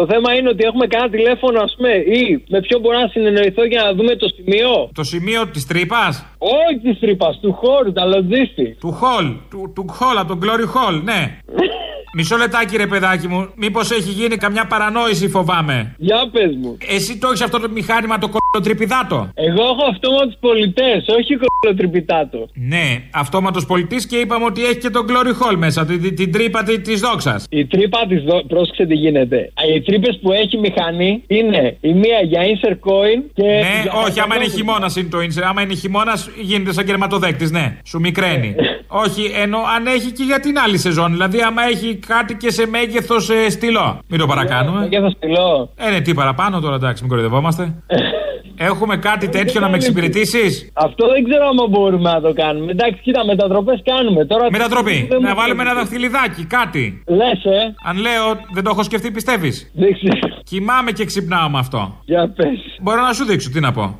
[0.01, 3.65] Το θέμα είναι ότι έχουμε κανένα τηλέφωνο, ας πούμε, ή με ποιον μπορώ να συνεννοηθώ
[3.65, 4.91] για να δούμε το σημείο.
[4.95, 8.77] Το σημείο της τρύπας; Όχι της τρύπας, του χώρου, τα logistics.
[8.85, 11.21] Του hall, του, του hall, από τον Glory Hall, ναι.
[12.17, 15.95] Μισό λεπτάκι ρε παιδάκι μου, μήπως έχει γίνει καμιά παρανόηση φοβάμαι.
[15.99, 16.77] Για πες μου.
[16.89, 18.29] Εσύ το έχεις αυτό το μηχάνημα το
[18.63, 19.29] κολοτριπιδάτο.
[19.35, 22.49] Εγώ έχω αυτόματου πολιτές, όχι κολοτριπιτάτο.
[22.55, 26.33] Ναι, αυτόματος πολιτής και είπαμε ότι έχει και τον Glory Hall μέσα, την, την, την
[26.33, 27.45] τρύπα τη της δόξας.
[27.51, 29.53] Η τρύπα της δόξα, πρόσεξε τι γίνεται.
[29.77, 33.43] Οι τρύπες που έχει μηχανή είναι η μία για insert coin και.
[33.43, 35.47] Ναι, για όχι, άμα είναι εκατό- χειμώνας είναι το insert.
[35.49, 37.77] Άμα είναι χειμώνας γίνεται σαν κερματοδέκτης, ναι.
[37.85, 38.55] Σου μικραίνει.
[38.87, 41.11] όχι, ενώ αν έχει και για την άλλη σεζόν.
[41.13, 43.99] Δηλαδή, άμα έχει κάτι και σε μέγεθος ε, στυλό.
[44.09, 44.79] Μην το παρακάνουμε.
[44.81, 45.71] Μέγεθος στυλό.
[45.77, 47.75] Ε, ναι, τι παραπάνω τώρα, εντάξει, μην κοροϊδευόμαστε.
[48.59, 52.71] Έχουμε κάτι τέτοιο να με εξυπηρετήσεις; Αυτό δεν ξέρω αν μπορούμε να το κάνουμε.
[52.73, 54.25] Εντάξει, κοίτα, μετατροπές κάνουμε.
[54.25, 55.07] Τώρα Μετατροπή.
[55.11, 55.75] δεν Να μου βάλουμε ένα φαίνεται.
[55.75, 57.03] δαχτυλιδάκι, κάτι.
[57.07, 57.75] Λες, ε.
[57.85, 60.35] Αν λέω, δεν το έχω σκεφτεί, πιστεύεις; Δεν ξέρω.
[60.45, 62.01] Κοιμάμαι και ξυπνάω με αυτό.
[62.05, 62.59] Για πες.
[62.83, 63.99] Μπορώ να σου δείξω, τι να πω.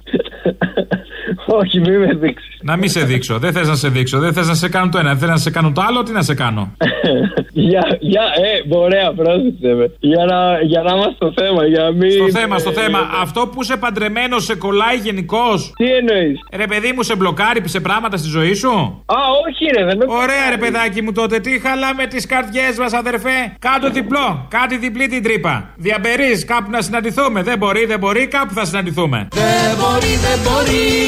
[1.61, 2.58] Όχι, μη με δείξεις.
[2.69, 3.39] Να μην σε δείξω.
[3.39, 4.19] Δεν θες να σε δείξω.
[4.19, 5.09] Δεν θες να σε κάνω το ένα.
[5.09, 6.03] Δεν θες να σε κάνω το άλλο.
[6.03, 6.73] Τι να σε κάνω;
[7.71, 9.93] για, για, ε, ωραία, πρόσεξε με.
[10.01, 12.11] Για να, για να είμαστε στο θέμα, για να μην.
[12.11, 12.99] Στο θέμα, στο θέμα.
[13.23, 17.81] Αυτό που είσαι παντρεμένος σε κολλάει γενικώς; Τι εννοείς; Ρε παιδί μου, σε μπλοκάρει σε
[17.81, 18.71] πράγματα στη ζωή σου;
[19.07, 21.39] Α, όχι, ρε, δεν με Ωραία, ρε παιδάκι μου τότε.
[21.39, 24.47] Τι χαλάμε τις καρδιές μας, αδερφέ; Κάτω διπλό.
[24.49, 25.71] Κάτι διπλή την τρύπα.
[25.77, 27.43] Διαμπερείς κάπου να συναντηθούμε.
[27.43, 28.27] Δεν μπορεί, δεν μπορεί.
[28.27, 29.29] Κάπου θα συναντηθούμε.
[29.31, 30.99] Δεν μπορεί, δεν μπορεί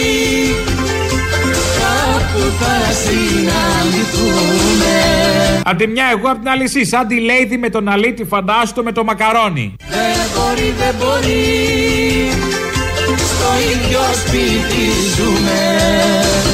[2.32, 4.40] Κάπου θα συναντηθούμε
[5.64, 6.84] Απ' τη μια εγώ, απ' την άλλη εσύ.
[6.86, 9.74] Σαν τη Lady με τον αλήτη, φαντάστο με το μακαρόνι.
[9.88, 9.98] Δεν
[10.34, 12.30] μπορεί, δεν μπορεί
[13.16, 14.84] Στο ίδιο σπίτι
[15.16, 15.58] ζούμε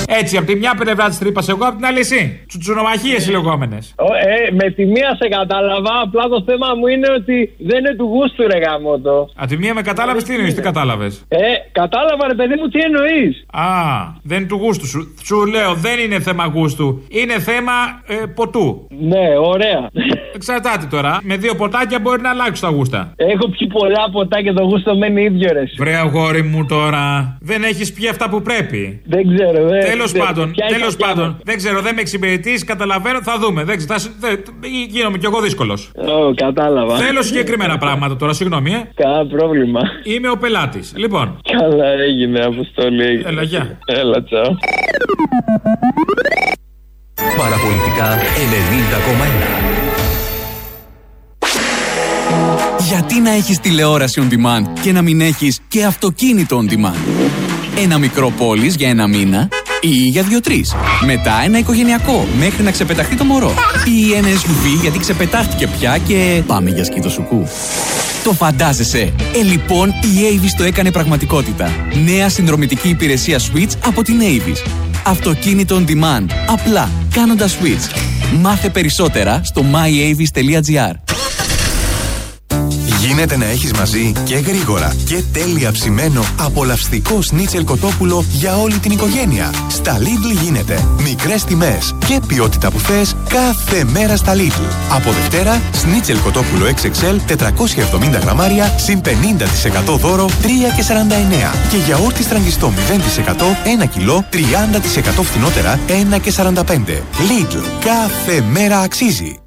[0.09, 2.45] Έτσι, από τη μια πλευρά της τρύπας εγώ, από την άλλη εσύ.
[2.49, 3.95] Τσουτσουνομαχίες οι λεγόμενες.
[4.49, 8.05] Ε, με τη μία σε κατάλαβα, απλά το θέμα μου είναι ότι δεν είναι του
[8.05, 9.29] γούστου ρε γαμότο.
[9.37, 11.39] Από τη μία με κατάλαβες, τι εννοείς, τι κατάλαβες; Ε,
[11.73, 13.47] κατάλαβα ρε παιδί μου τι εννοείς.
[13.53, 13.69] Α,
[14.23, 15.15] δεν είναι του γούστου σου.
[15.25, 17.03] Σου λέω, δεν είναι θέμα γούστου.
[17.09, 17.73] Είναι θέμα
[18.07, 18.87] ε, ποτού.
[19.01, 19.91] Ναι, ωραία.
[20.35, 21.19] Εξαρτάται τώρα.
[21.23, 23.13] Με δύο ποτάκια μπορεί να αλλάξει τα γούστα.
[23.17, 25.63] Έχω πιει πολλά ποτά και το γούστο μένει ίδιο ρε.
[25.79, 27.37] Βρε αγόρι μου τώρα.
[27.41, 29.01] Δεν έχεις πει αυτά που πρέπει.
[29.05, 30.25] Δεν ξέρω, δεν Τέλος ξέρω.
[30.25, 31.15] πάντων, Ποια είναι τέλος τα πιάτα.
[31.21, 31.41] πάντων.
[31.45, 33.65] Δεν ξέρω, δεν με εξυπηρετείς, καταλαβαίνω, θα δούμε.
[33.65, 34.43] Δεν ξέρω, θα, συ- δεν-
[34.89, 35.91] γίνομαι κι εγώ δύσκολος.
[35.97, 36.97] Ω, κατάλαβα.
[36.97, 38.91] Θέλω συγκεκριμένα πράγματα τώρα, συγγνώμη, ε.
[38.95, 39.81] Κανένα πρόβλημα.
[40.05, 40.93] Είμαι ο πελάτης.
[40.97, 43.03] Λοιπόν, Καλά έγινε, Αποστόλη.
[43.05, 43.29] έγινε.
[43.29, 43.79] Έλα, γεια.
[43.87, 44.55] Έλα, τσαο.
[47.37, 49.86] Παραπολιτικά 90,1.
[52.89, 56.97] Γιατί να έχεις τηλεόραση on demand και να μην έχεις και αυτοκίνητο on demand;
[57.83, 59.49] Ένα μικρό πόλης για ένα μήνα
[59.81, 60.75] ή για δύο-τρεις.
[61.05, 63.55] Μετά ένα οικογενειακό μέχρι να ξεπεταχτεί το μωρό.
[63.87, 67.47] Ή ένα SUV γιατί ξεπετάχτηκε πια και πάμε για σκήτο σουκού.
[68.25, 69.13] Το φαντάζεσαι.
[69.35, 71.71] Ε, λοιπόν, η Avis το έκανε πραγματικότητα.
[72.05, 74.71] Νέα συνδρομητική υπηρεσία Switch από την Avis.
[75.05, 76.27] Αυτοκίνητο on demand.
[76.47, 77.97] Απλά, κάνοντας Switch.
[78.41, 80.93] Μάθε περισσότερα στο myavis.gr.
[83.17, 88.91] Γίνεται να έχεις μαζί και γρήγορα και τέλεια ψημένο απολαυστικό σνίτσελ κοτόπουλο για όλη την
[88.91, 89.51] οικογένεια.
[89.69, 90.89] Στα Lidl γίνεται.
[91.03, 94.73] Μικρές τιμές και ποιότητα που θες κάθε μέρα στα Lidl.
[94.91, 100.47] Από Δευτέρα, σνίτσελ κοτόπουλο XXL 470 γραμμάρια συν 50% δώρο 3
[100.77, 101.55] και 49.
[101.71, 102.73] Και γιαούρτι στραγγιστό
[103.23, 104.37] 0% 1 κιλό 30%
[105.23, 105.79] φθηνότερα
[106.17, 106.63] 1 και 45.
[107.01, 107.65] Lidl.
[107.81, 109.41] Κάθε μέρα αξίζει.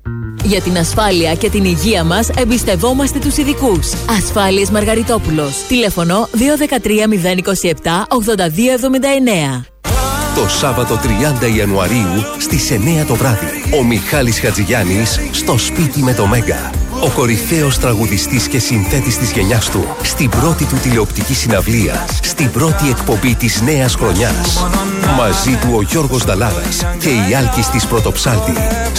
[0.49, 3.93] Για την ασφάλεια και την υγεία μας εμπιστευόμαστε τους ειδικούς.
[4.17, 5.65] Ασφάλειες Μαργαριτόπουλος.
[5.67, 9.65] Τηλέφωνο 213 027 8279.
[10.35, 10.99] Το Σάββατο
[11.41, 13.45] 30 Ιανουαρίου στις 9 το βράδυ.
[13.79, 16.78] Ο Μιχάλης Χατζηγιάννης στο σπίτι με το Μέγκα.
[17.01, 19.85] Ο κορυφαίος τραγουδιστής και συνθέτης της γενιάς του.
[20.01, 22.05] Στην πρώτη του τηλεοπτική συναυλία.
[22.21, 24.65] Στην πρώτη εκπομπή της νέας χρονιάς.
[25.17, 28.53] Μαζί του ο Γιώργος Δαλάρας και η Άλκης της Πρωτοψάλτη.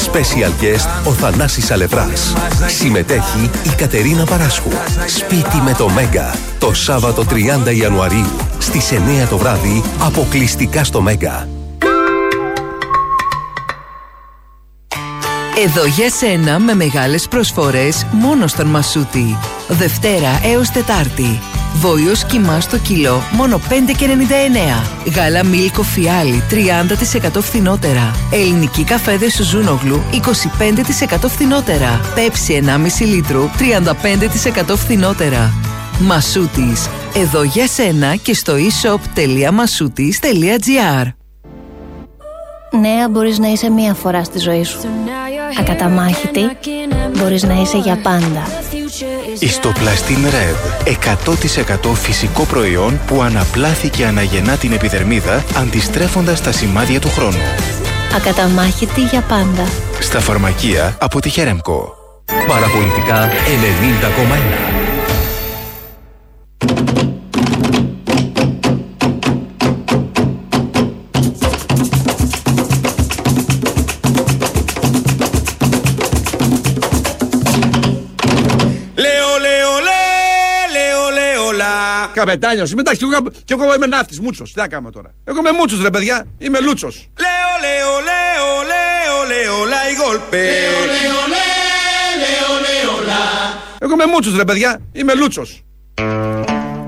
[0.07, 2.35] Special guest ο Θανάσης Αλευράς.
[2.67, 4.71] Συμμετέχει η Κατερίνα Παράσχου.
[5.07, 6.35] Σπίτι με το Μέγκα.
[6.59, 11.60] Το Σάββατο 30 Ιανουαρίου στις 9 το βράδυ αποκλειστικά στο Μέγκα.
[15.65, 19.39] Εδώ για σένα με μεγάλες προσφορές μόνο στον Μασούτη.
[19.69, 21.41] Δευτέρα έως Τετάρτη.
[21.75, 23.75] Βόλιος κοιμά στο κιλό μόνο 5,99.
[25.15, 28.15] Γάλα μίλκο φιάλι 30% φθηνότερα.
[28.33, 32.01] Ελληνική καφέδε Σουζούνογλου 25% φθηνότερα.
[32.15, 33.51] Πέψη 1,5 λίτρου
[34.69, 35.53] 35% φθηνότερα.
[36.01, 36.89] Μασούτης.
[37.15, 41.20] Εδώ για σένα και στο e-shop.masutis.gr
[42.71, 44.79] Νέα μπορείς να είσαι μία φορά στη ζωή σου.
[45.61, 46.41] Ακαταμάχητη
[47.17, 48.43] μπορείς να είσαι για πάντα.
[49.39, 50.87] Ιστοπλαστίν Red.
[51.89, 57.39] 100% φυσικό προϊόν που αναπλάθει και αναγεννά την επιδερμίδα αντιστρέφοντας τα σημάδια του χρόνου.
[58.17, 59.65] Ακαταμάχητη για πάντα.
[60.01, 61.95] Στα φαρμακεία από τη Χέρεμκο.
[62.47, 65.00] Παραπολιτικά 90,1.
[82.21, 84.45] Καπετάνιος, μετά και εγώ, και εγώ είμαι ναύτης, μούτσο.
[84.45, 86.27] Τι να κάνω τώρα; Εγώ είμαι μούτσο, ρε παιδιά.
[86.39, 87.09] Είμαι λούτσος.
[87.25, 90.37] Λέω, λέω, λέω, λέω, λέω, λα, η γολπε.
[90.37, 91.21] Λέω, λέω,
[92.23, 93.25] λέω, λέω, λα.
[93.79, 94.81] Εγώ είμαι μούτσο, ρε παιδιά.
[94.93, 95.63] Είμαι λούτσος.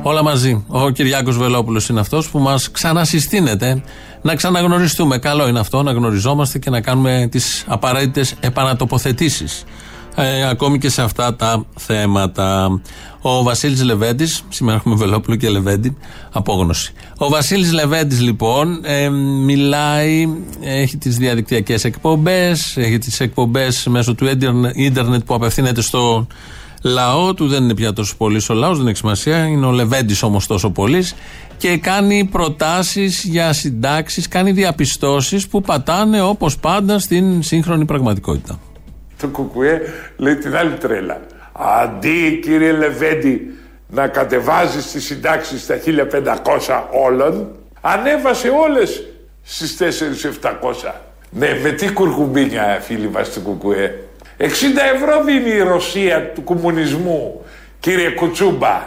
[0.03, 0.65] Όλα μαζί.
[0.69, 3.83] Ο Κυριάκος Βελόπουλος είναι αυτός που μας ξανασυστήνεται
[4.23, 5.19] να ξαναγνωριστούμε.
[5.19, 9.65] Καλό είναι αυτό να γνωριζόμαστε και να κάνουμε τις απαραίτητες επανατοποθετήσεις.
[10.15, 12.81] Ε, ακόμη και σε αυτά τα θέματα.
[13.21, 15.97] Ο Βασίλης Λεβέντης, σήμερα έχουμε Βελόπουλο και Λεβέντη,
[16.33, 16.93] απόγνωση.
[17.17, 19.09] Ο Βασίλης Λεβέντης, λοιπόν, ε,
[19.45, 20.29] μιλάει,
[20.61, 24.27] έχει τις διαδικτυακές εκπομπές, έχει τις εκπομπές μέσω του
[24.75, 26.27] ίντερνετ που απευθύνεται στο
[26.83, 27.49] λαό του.
[27.49, 29.47] Δεν είναι πια τόσο πολύς ο λαός, δεν έχει σημασία.
[29.47, 31.15] Είναι ο Λεβέντης όμως τόσο πολύς.
[31.57, 38.59] Και κάνει προτάσεις για συντάξεις, κάνει διαπιστώσεις που πατάνε όπως πάντα στην σύγχρονη πραγματικότητα.
[39.23, 39.81] Το Κουκουέ
[40.17, 41.21] λέει την άλλη τρέλα.
[41.53, 43.55] Αντί κύριε Λεβέντη
[43.89, 45.79] να κατεβάζεις τις συντάξεις στα
[46.67, 49.07] 1500 όλων, ανέβασε όλες
[49.43, 50.93] στις 4700.
[51.31, 53.99] Ναι, με τι κουρκουμπίνια φίλοι μας του Κουκουέ.
[54.39, 54.45] 60
[54.95, 57.45] ευρώ δίνει η Ρωσία του κομμουνισμού,
[57.81, 58.83] κύριε Κουτσούμπα.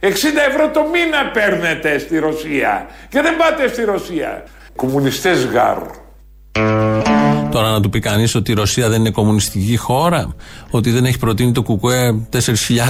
[0.00, 0.06] 60
[0.48, 4.44] ευρώ το μήνα παίρνετε στη Ρωσία και δεν πάτε στη Ρωσία.
[4.76, 5.78] Κομμουνιστές γάρ.
[7.60, 10.34] Τώρα να του πει κανείς ότι η Ρωσία δεν είναι κομμουνιστική χώρα,
[10.70, 12.38] ότι δεν έχει προτείνει το ΚΚΕ 4.000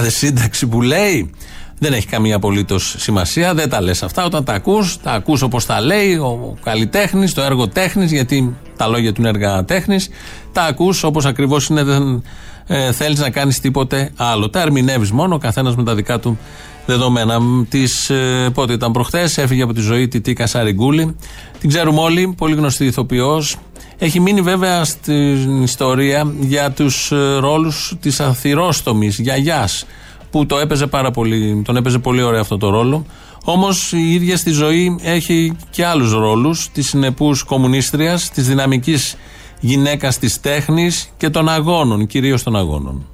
[0.07, 1.31] σύνταξη που λέει.
[1.79, 4.25] Δεν έχει καμία απολύτως σημασία, δεν τα λες αυτά.
[4.25, 8.87] Όταν τα ακούς, τα ακούς όπως τα λέει ο καλλιτέχνης, το έργο τέχνης, γιατί τα
[8.87, 10.09] λόγια του είναι έργα τέχνης.
[10.51, 12.23] Τα ακούς όπως ακριβώς είναι, δεν
[12.67, 14.49] ε, θέλεις να κάνεις τίποτε άλλο.
[14.49, 16.37] Τα ερμηνεύεις μόνο, ο καθένας με τα δικά του
[16.85, 17.39] δεδομένα.
[17.69, 21.15] Τη ε, πότε ήταν προχθέ, έφυγε από τη ζωή τη Τίκα Σαριγκούλη.
[21.59, 23.57] Την ξέρουμε όλοι, πολύ γνωστή ηθοποιός.
[24.03, 29.85] Έχει μείνει βέβαια στην ιστορία για τους ε, ρόλους της αθυρόστομη γιαγιάς
[30.31, 33.05] που το έπαιζε πάρα πολύ, τον έπαιζε πολύ ωραία αυτό το ρόλο.
[33.43, 36.69] Όμως η ίδια στη ζωή έχει και άλλους ρόλους.
[36.73, 39.15] Της συνεπούς κομμουνίστριας, της δυναμικής
[39.59, 43.07] γυναίκας της τέχνης και των αγώνων, κυρίως των αγώνων.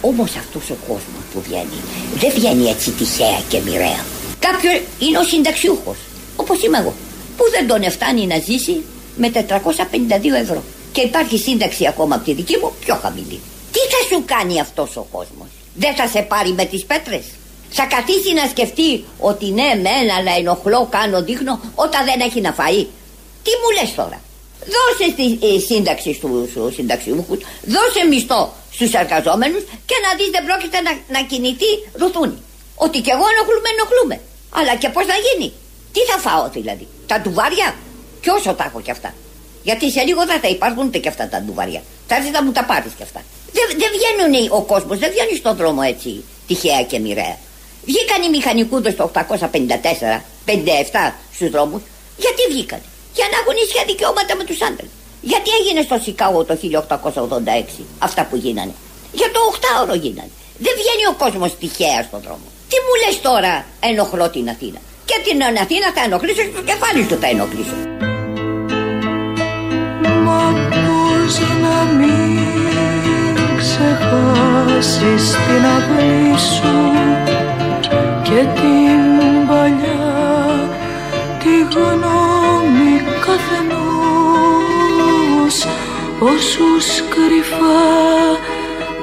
[0.00, 1.78] Όμως αυτός ο κόσμος που βγαίνει
[2.18, 4.04] δεν βγαίνει έτσι τυχαία και μοιραία.
[4.38, 5.96] Κάποιος είναι ο συνταξιούχος,
[6.36, 6.94] όπως είμαι εγώ,
[7.36, 8.82] που δεν τον φτάνει να ζήσει
[9.18, 10.62] με 452 ευρώ.
[10.92, 13.40] Και υπάρχει σύνταξη ακόμα από τη δική μου πιο χαμηλή.
[13.72, 17.24] Τι θα σου κάνει αυτός ο κόσμος, Δεν θα σε πάρει με τις πέτρες;
[17.70, 22.52] Θα καθίσει να σκεφτεί ότι ναι, μεν, αλλά ενοχλώ, κάνω, δείχνω, όταν δεν έχει να
[22.52, 22.82] φάει.
[23.44, 24.20] Τι μου λες τώρα;
[24.74, 26.30] Δώσε τη ε, σύνταξη στου
[26.74, 27.36] συνταξιούχου,
[27.74, 32.38] δώσε μισθό στους εργαζόμενους και να δεις δεν πρόκειται να, να κινηθεί ρουθούνη.
[32.84, 34.16] Ότι κι εγώ ενοχλούμε, ενοχλούμε.
[34.58, 35.48] Αλλά και πώς θα γίνει;
[35.94, 37.68] Τι θα φάω δηλαδή; Τα τουβάρια.
[38.20, 39.14] Και όσο τα έχω κι αυτά.
[39.62, 41.82] Γιατί σε λίγο δεν θα υπάρχουν ούτε κι αυτά τα ντουβαριά.
[42.06, 43.22] Θα έρθει να μου τα πάρεις κι αυτά.
[43.52, 47.36] Δεν, δεν βγαίνουν ο κόσμος, δεν βγαίνει στον δρόμο έτσι τυχαία και μοιραία.
[47.84, 51.82] Βγήκαν οι μηχανικούδε το 854, 57 στους δρόμους.
[52.16, 52.80] Γιατί βγήκαν;
[53.14, 54.90] Για να έχουν ίσια δικαιώματα με τους άντρες.
[55.20, 58.74] Γιατί έγινε στο Σικάγο το 1886 αυτά που γίνανε;
[59.12, 60.30] Για το 8ωρο γίνανε.
[60.58, 62.46] Δεν βγαίνει ο κόσμος τυχαία στον δρόμο.
[62.68, 64.80] Τι μου λες τώρα ενοχλώ την Αθήνα;
[65.10, 67.76] Και την Αθήνα θα ενοχλήσω στο κεφάλι του θα ενοχλήσω.
[70.24, 70.42] Μα
[70.84, 72.38] πώς να μην
[73.60, 76.76] ξεχάσεις την αυλή σου
[78.22, 79.00] και την
[79.48, 80.08] παλιά
[81.38, 82.92] τη γνώμη
[83.24, 84.46] καθενός
[86.18, 87.82] όσους κρυφά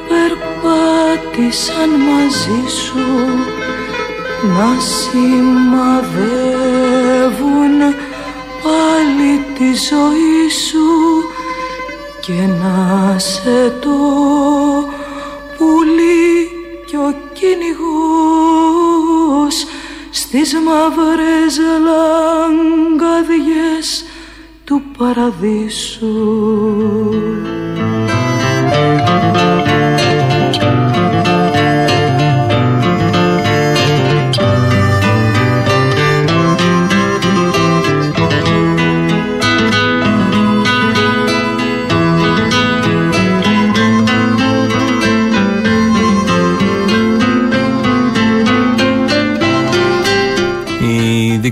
[0.08, 3.06] περπάτησαν μαζί σου
[4.44, 5.96] να σημαδεύουν
[8.64, 10.90] πάλι τη ζωή σου
[12.20, 13.98] και να σε το
[15.58, 16.50] πουλί
[16.86, 17.76] κι ο κυνηγός
[20.10, 21.60] στις μαύρες
[22.98, 23.88] λαγκαδιές
[24.66, 26.16] του παραδείσου.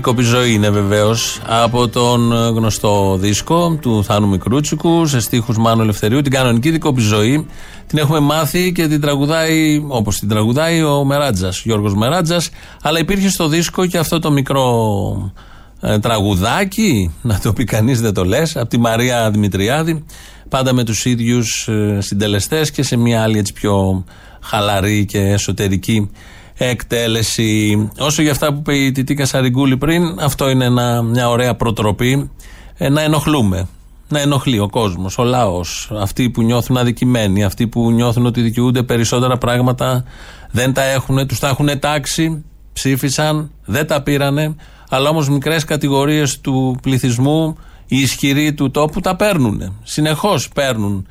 [0.04, 6.20] Δίκοπη ζωή είναι βεβαίως από τον γνωστό δίσκο του Θάνου Μικρούτσικου σε στίχους Μάνου Ελευθερίου.
[6.22, 7.46] Την κανονική δίκοπη ζωή
[7.86, 12.50] την έχουμε μάθει και την τραγουδάει όπως την τραγουδάει ο Μεράτζας, Γιώργος Μεράτζας.
[12.82, 15.32] Αλλά υπήρχε στο δίσκο και αυτό το μικρό
[15.80, 20.04] ε, τραγουδάκι, να το πει κανείς δεν το λες, από τη Μαρία Δημητριάδη.
[20.48, 24.04] Πάντα με τους ίδιους ε, συντελεστές και σε μια άλλη έτσι πιο
[24.40, 26.10] χαλαρή και εσωτερική
[26.56, 27.90] εκτέλεση.
[27.98, 32.30] Όσο για αυτά που είπε η Τιτίκα Σαριγκούλη πριν, αυτό είναι ένα, μια ωραία προτροπή
[32.76, 33.68] ε, να ενοχλούμε.
[34.08, 35.90] Να ενοχλεί ο κόσμος, ο λαός.
[36.00, 40.04] Αυτοί που νιώθουν αδικημένοι, αυτοί που νιώθουν ότι δικαιούνται περισσότερα πράγματα,
[40.50, 44.54] δεν τα έχουν, τους τα έχουν τάξει, ψήφισαν, δεν τα πήρανε.
[44.88, 49.80] Αλλά όμως μικρές κατηγορίες του πληθυσμού, οι ισχυροί του τόπου τα παίρνουν.
[49.82, 51.06] Συνεχώς παίρνουν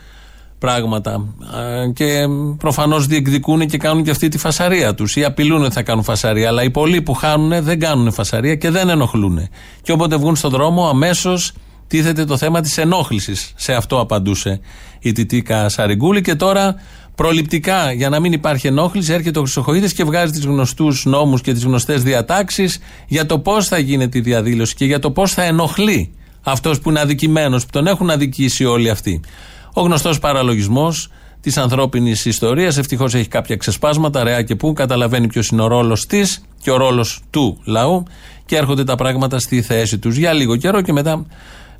[0.63, 1.11] πράγματα.
[1.11, 5.15] Α, Και προφανώς διεκδικούν και κάνουν και αυτή τη φασαρία τους.
[5.15, 6.47] Ή απειλούν ότι θα κάνουν φασαρία.
[6.47, 9.49] Αλλά οι πολλοί που χάνουν δεν κάνουν φασαρία και δεν ενοχλούν.
[9.81, 11.53] Και όποτε βγουν στον δρόμο, αμέσως
[11.87, 13.53] τίθεται το θέμα της ενόχλησης.
[13.55, 14.59] Σε αυτό απαντούσε
[14.99, 16.21] η Τιτίκα Σαριγκούλη.
[16.21, 16.75] Και τώρα
[17.15, 21.53] προληπτικά, για να μην υπάρχει ενόχληση, έρχεται ο Χρυσοχοίδης και βγάζει του γνωστούς νόμους και
[21.53, 25.43] τις γνωστές διατάξεις για το πώς θα γίνεται η διαδήλωση και για το πώς θα
[25.43, 29.21] ενοχλεί αυτός που είναι αδικημένος, που τον έχουν αδικήσει όλοι αυτοί.
[29.73, 31.09] Ο γνωστός παραλογισμός
[31.41, 32.77] της ανθρώπινης ιστορίας.
[32.77, 36.77] Ευτυχώς έχει κάποια ξεσπάσματα, ρεά και πού, καταλαβαίνει ποιος είναι ο ρόλος της και ο
[36.77, 38.03] ρόλος του λαού
[38.45, 41.25] και έρχονται τα πράγματα στη θέση τους για λίγο καιρό και μετά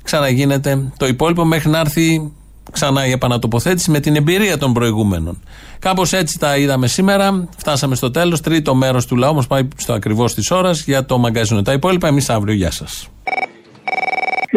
[0.02, 2.32] ξαναγίνεται το υπόλοιπο μέχρι να έρθει
[2.72, 5.42] ξανά η επανατοποθέτηση με την εμπειρία των προηγούμενων.
[5.78, 7.48] Κάπως έτσι τα είδαμε σήμερα.
[7.56, 8.40] Φτάσαμε στο τέλος.
[8.40, 11.62] Τρίτο μέρος του λαού μας πάει στο ακριβώς της ώρας για το μαγκαζίνο.
[11.62, 12.54] Τα υπόλοιπα εμείς αύριο.
[12.54, 13.08] Γεια σας.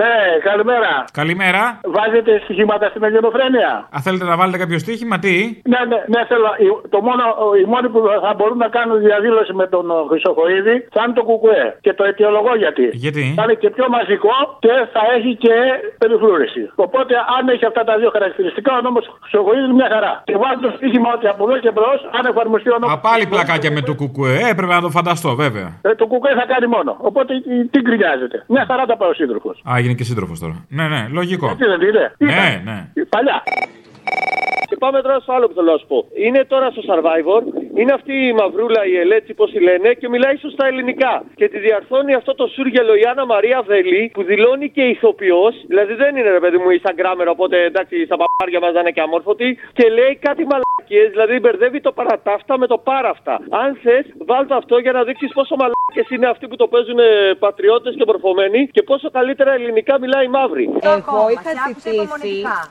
[0.02, 0.14] Ναι,
[0.50, 0.91] καλημέρα.
[1.20, 1.62] Καλημέρα.
[1.98, 5.36] Βάζετε στοιχήματα στην ελληνοφρένεια; Αν θέλετε να βάλετε κάποιο στοίχημα, τι;
[5.74, 6.50] Ναι, ναι, ναι, θέλω.
[6.64, 7.24] Οι- Το μόνο,
[7.62, 11.24] οι μόνοι που θα μπορούν να κάνουν διαδήλωση με τον ο, Χρυσοχοίδη θα είναι το
[11.30, 11.66] Κουκουέ.
[11.86, 12.86] Και το αιτιολογώ γιατί.
[13.06, 14.36] Γιατί; Θα είναι και πιο μαζικό
[14.66, 15.56] και θα έχει και
[16.02, 16.64] περιφρούρηση.
[16.86, 20.14] Οπότε, αν έχει αυτά τα δύο χαρακτηριστικά, ο νόμος Χρυσοχοίδης είναι μια χαρά.
[20.30, 22.95] Και βάζω το στοίχημα ότι από εδώ και μπρος, αν εφαρμοστεί ο νόμος.
[22.95, 24.34] Α, πάλι πλακάκια με το κουκουέ.
[24.43, 25.68] Ε, Έπρεπε να το φανταστώ, βέβαια.
[25.89, 26.91] Ε, το κουκουέ θα κάνει μόνο.
[27.10, 28.38] Οπότε τι, τι γκρινιάζεται.
[28.54, 29.58] Μια χαρά τα πάει ο σύντροφος.
[29.88, 30.66] Α, έγινε και σύντροφος τώρα.
[30.70, 31.50] Ναι, ναι, λογικό.
[31.50, 32.14] Έτσι δεν είναι.
[32.18, 33.04] Ναι, ναι.
[33.10, 33.44] Παλιά.
[34.70, 36.05] Και πάμε τώρα στο άλλο που θέλω να σου πω.
[36.26, 37.41] Είναι τώρα στο Survivor,
[37.80, 41.24] είναι αυτή η μαυρούλα, η Ελέτσι, πώς τη λένε, και μιλάει σωστά ελληνικά.
[41.36, 45.55] Και τη διαρθώνει αυτό το σούργελο η Άννα Μαρία Βελή, που δηλώνει και ηθοποιός.
[45.68, 49.01] Δηλαδή δεν είναι ρε παιδί μου Instagrammer, οπότε εντάξει, στα παπάρια μας να είναι και
[49.01, 49.58] αμόρφωτη.
[49.74, 53.34] Και λέει κάτι μαλακίες, δηλαδή μπερδεύει το παρατάφτα με το πάραφτα.
[53.49, 56.99] Αν θες, βάλτε αυτό για να δείξεις πόσο μαλακίες είναι αυτοί που το παίζουν
[57.39, 60.66] πατριώτες και μορφωμένοι και πόσο καλύτερα ελληνικά μιλάει η μαύρη.
[60.82, 61.95] Εγώ είχα ζητήσει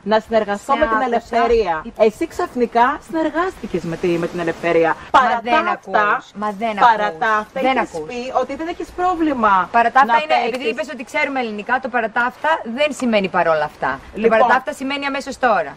[0.03, 1.26] να συνεργαστώ Σε με την άκουσα.
[1.31, 1.85] Ελευθερία.
[1.99, 4.97] Εσύ ξαφνικά συνεργάστηκες με, τη, με την ελευθερία.
[5.11, 6.31] Παρά δεν τα αυτά, ακούς.
[6.35, 7.19] Μα δεν παρά ακούς.
[7.19, 8.07] τα αυτά Δεν έχεις ακούς.
[8.09, 9.69] πει ότι δεν έχεις πρόβλημα.
[9.73, 10.49] Παρατάφτα να είναι, παίξεις.
[10.49, 13.91] επειδή είπες ότι ξέρουμε ελληνικά, το παρατάφτα δεν σημαίνει παρόλα αυτά.
[14.03, 14.39] Το Λοιπόν.
[14.39, 15.77] παρατάφτα σημαίνει αμέσως τώρα.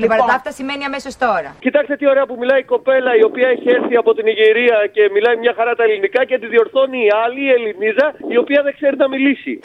[0.00, 1.54] Το παρατάφτα σημαίνει αμέσως τώρα.
[1.58, 5.10] Κοιτάξτε τι ωραία που μιλάει η κοπέλα η οποία έχει έρθει από την Ιγυρία και
[5.14, 8.74] μιλάει μια χαρά τα ελληνικά και τη διορθώνει η άλλη, η Ελληνίδα, η οποία δεν
[8.74, 9.60] ξέρει να μιλήσει.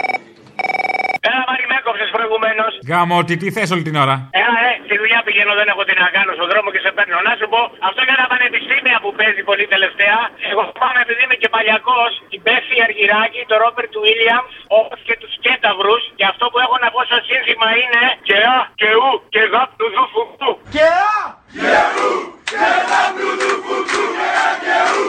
[1.28, 2.72] Έλα, Μάρι, με έκοψες προηγουμένως.
[2.92, 5.94] Γάμο, τι, τι θες όλη την ώρα; Έλα, ε, στη δουλειά πηγαίνω, δεν έχω τι
[6.04, 7.18] να κάνω στον δρόμο και σε παίρνω.
[7.28, 10.20] Να σου πω, αυτό για τα πανεπιστήμια που παίζει πολύ τελευταία.
[10.52, 15.34] Εγώ πάμε επειδή είμαι και παλιακός, την Πέφη Αργυράκη, το Ρόμπερτ Βίλιαμς, όπως και τους
[15.44, 15.98] Κέταβρου.
[16.18, 19.64] Και αυτό που έχω να πω σαν σύνθημα είναι και α, και ου, και γα,
[19.80, 20.52] του δου, φου, του.
[20.76, 21.20] Και α,
[21.62, 22.10] και ου,
[22.52, 24.02] και γα, του δου, φου, του.
[24.16, 25.06] Και α, και ου,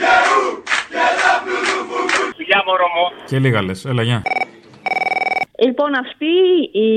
[0.00, 0.42] και ου,
[0.92, 2.44] και γα, του δου, φου, του.
[2.50, 3.04] Γεια, μωρό μου.
[3.30, 3.80] Και λίγα λες.
[3.90, 4.20] Έλα, γεια.
[5.60, 6.34] Λοιπόν, αυτή
[6.78, 6.90] η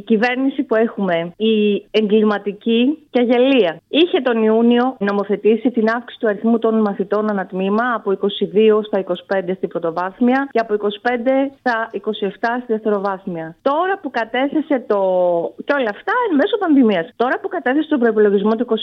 [0.00, 6.58] κυβέρνηση που έχουμε, η εγκληματική και αγελία, είχε τον Ιούνιο νομοθετήσει την αύξηση του αριθμού
[6.58, 10.86] των μαθητών ανατμήμα από 22 στα 25 στην πρωτοβάθμια και από 25
[11.58, 12.28] στα 27
[12.62, 13.56] στη δευτεροβάθμια.
[13.62, 14.98] Τώρα που κατέθεσε το.
[15.64, 17.06] και όλα αυτά εν μέσω πανδημίας.
[17.16, 18.74] Τώρα που κατέθεσε τον προπολογισμό του 2021,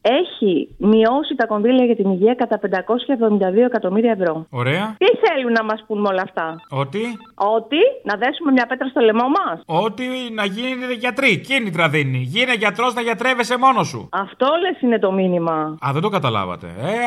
[0.00, 4.46] έχει μειώσει τα κονδύλια για την υγεία κατά 572 εκατομμύρια ευρώ.
[4.50, 4.94] Ωραία.
[4.98, 7.02] Τι θέλουν να μας πούν με όλα αυτά; Ότι;
[7.56, 9.60] Ότι να δέσουμε μια πέτρα στο λαιμό μας.
[9.84, 11.38] Ότι να γίνετε γιατροί.
[11.38, 12.18] Κίνητρα δίνει.
[12.18, 14.08] Γίνε γιατρός να γιατρεύεσαι μόνος σου.
[14.12, 15.76] Αυτό λες είναι το μήνυμα.
[15.86, 16.66] Α, δεν το καταλάβατε.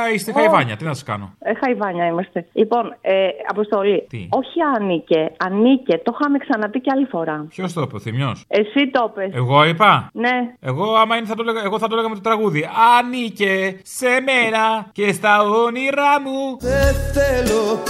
[0.09, 0.33] Ε, είστε Ω.
[0.33, 0.75] χαϊβάνια.
[0.75, 2.45] Τι να σας κάνω; Ε, χαϊβάνια είμαστε.
[2.53, 3.13] Λοιπόν, ε,
[3.49, 4.05] Αποστολή.
[4.09, 5.97] Τι; Όχι ανήκε, ανήκε.
[5.97, 7.45] Το είχαμε ξαναπεί και άλλη φορά.
[7.49, 8.35] Ποιος το είπε, ο Θημιό.
[8.47, 9.29] Εσύ το πες.
[9.33, 10.55] Εγώ είπα; Ναι.
[10.59, 12.69] Εγώ, άμα είναι, θα το λέγα, εγώ θα το λέγα με το τραγούδι.
[12.99, 16.57] Ανήκε σε μένα και στα όνειρά μου.
[16.59, 17.83] Δεν θέλω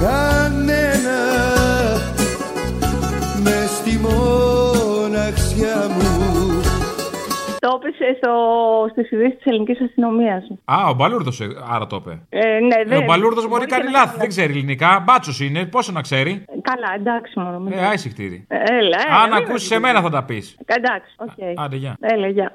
[0.00, 1.57] κανένα
[3.48, 6.06] με στη μοναξιά μου
[7.58, 8.32] Το έπεσε στο,
[8.90, 10.42] στις ειδήσεις της ελληνικής αστυνομίας.
[10.64, 11.40] Α, ο Μπαλούρδος
[11.70, 12.20] άρα το είπε.
[12.28, 15.02] Ε, ναι, Ε, δεν- ο Μπαλούρδος μπορεί να κάνει και λάθη, δεν ξέρει ελληνικά.
[15.06, 16.44] Μπάτσος είναι, πόσο να ξέρει.
[16.62, 17.58] Καλά, εντάξει μόνο.
[17.58, 18.44] μην- Ε, άι σιχτίρι.
[18.48, 19.20] Ε, Έλα, έλα.
[19.22, 20.56] Αν μην ακούσεις με- εμένα θα τα πεις.
[20.66, 21.64] Εντάξει, οκ.
[21.64, 21.96] Άντε, γεια.
[22.00, 22.50] Έλα, γεια.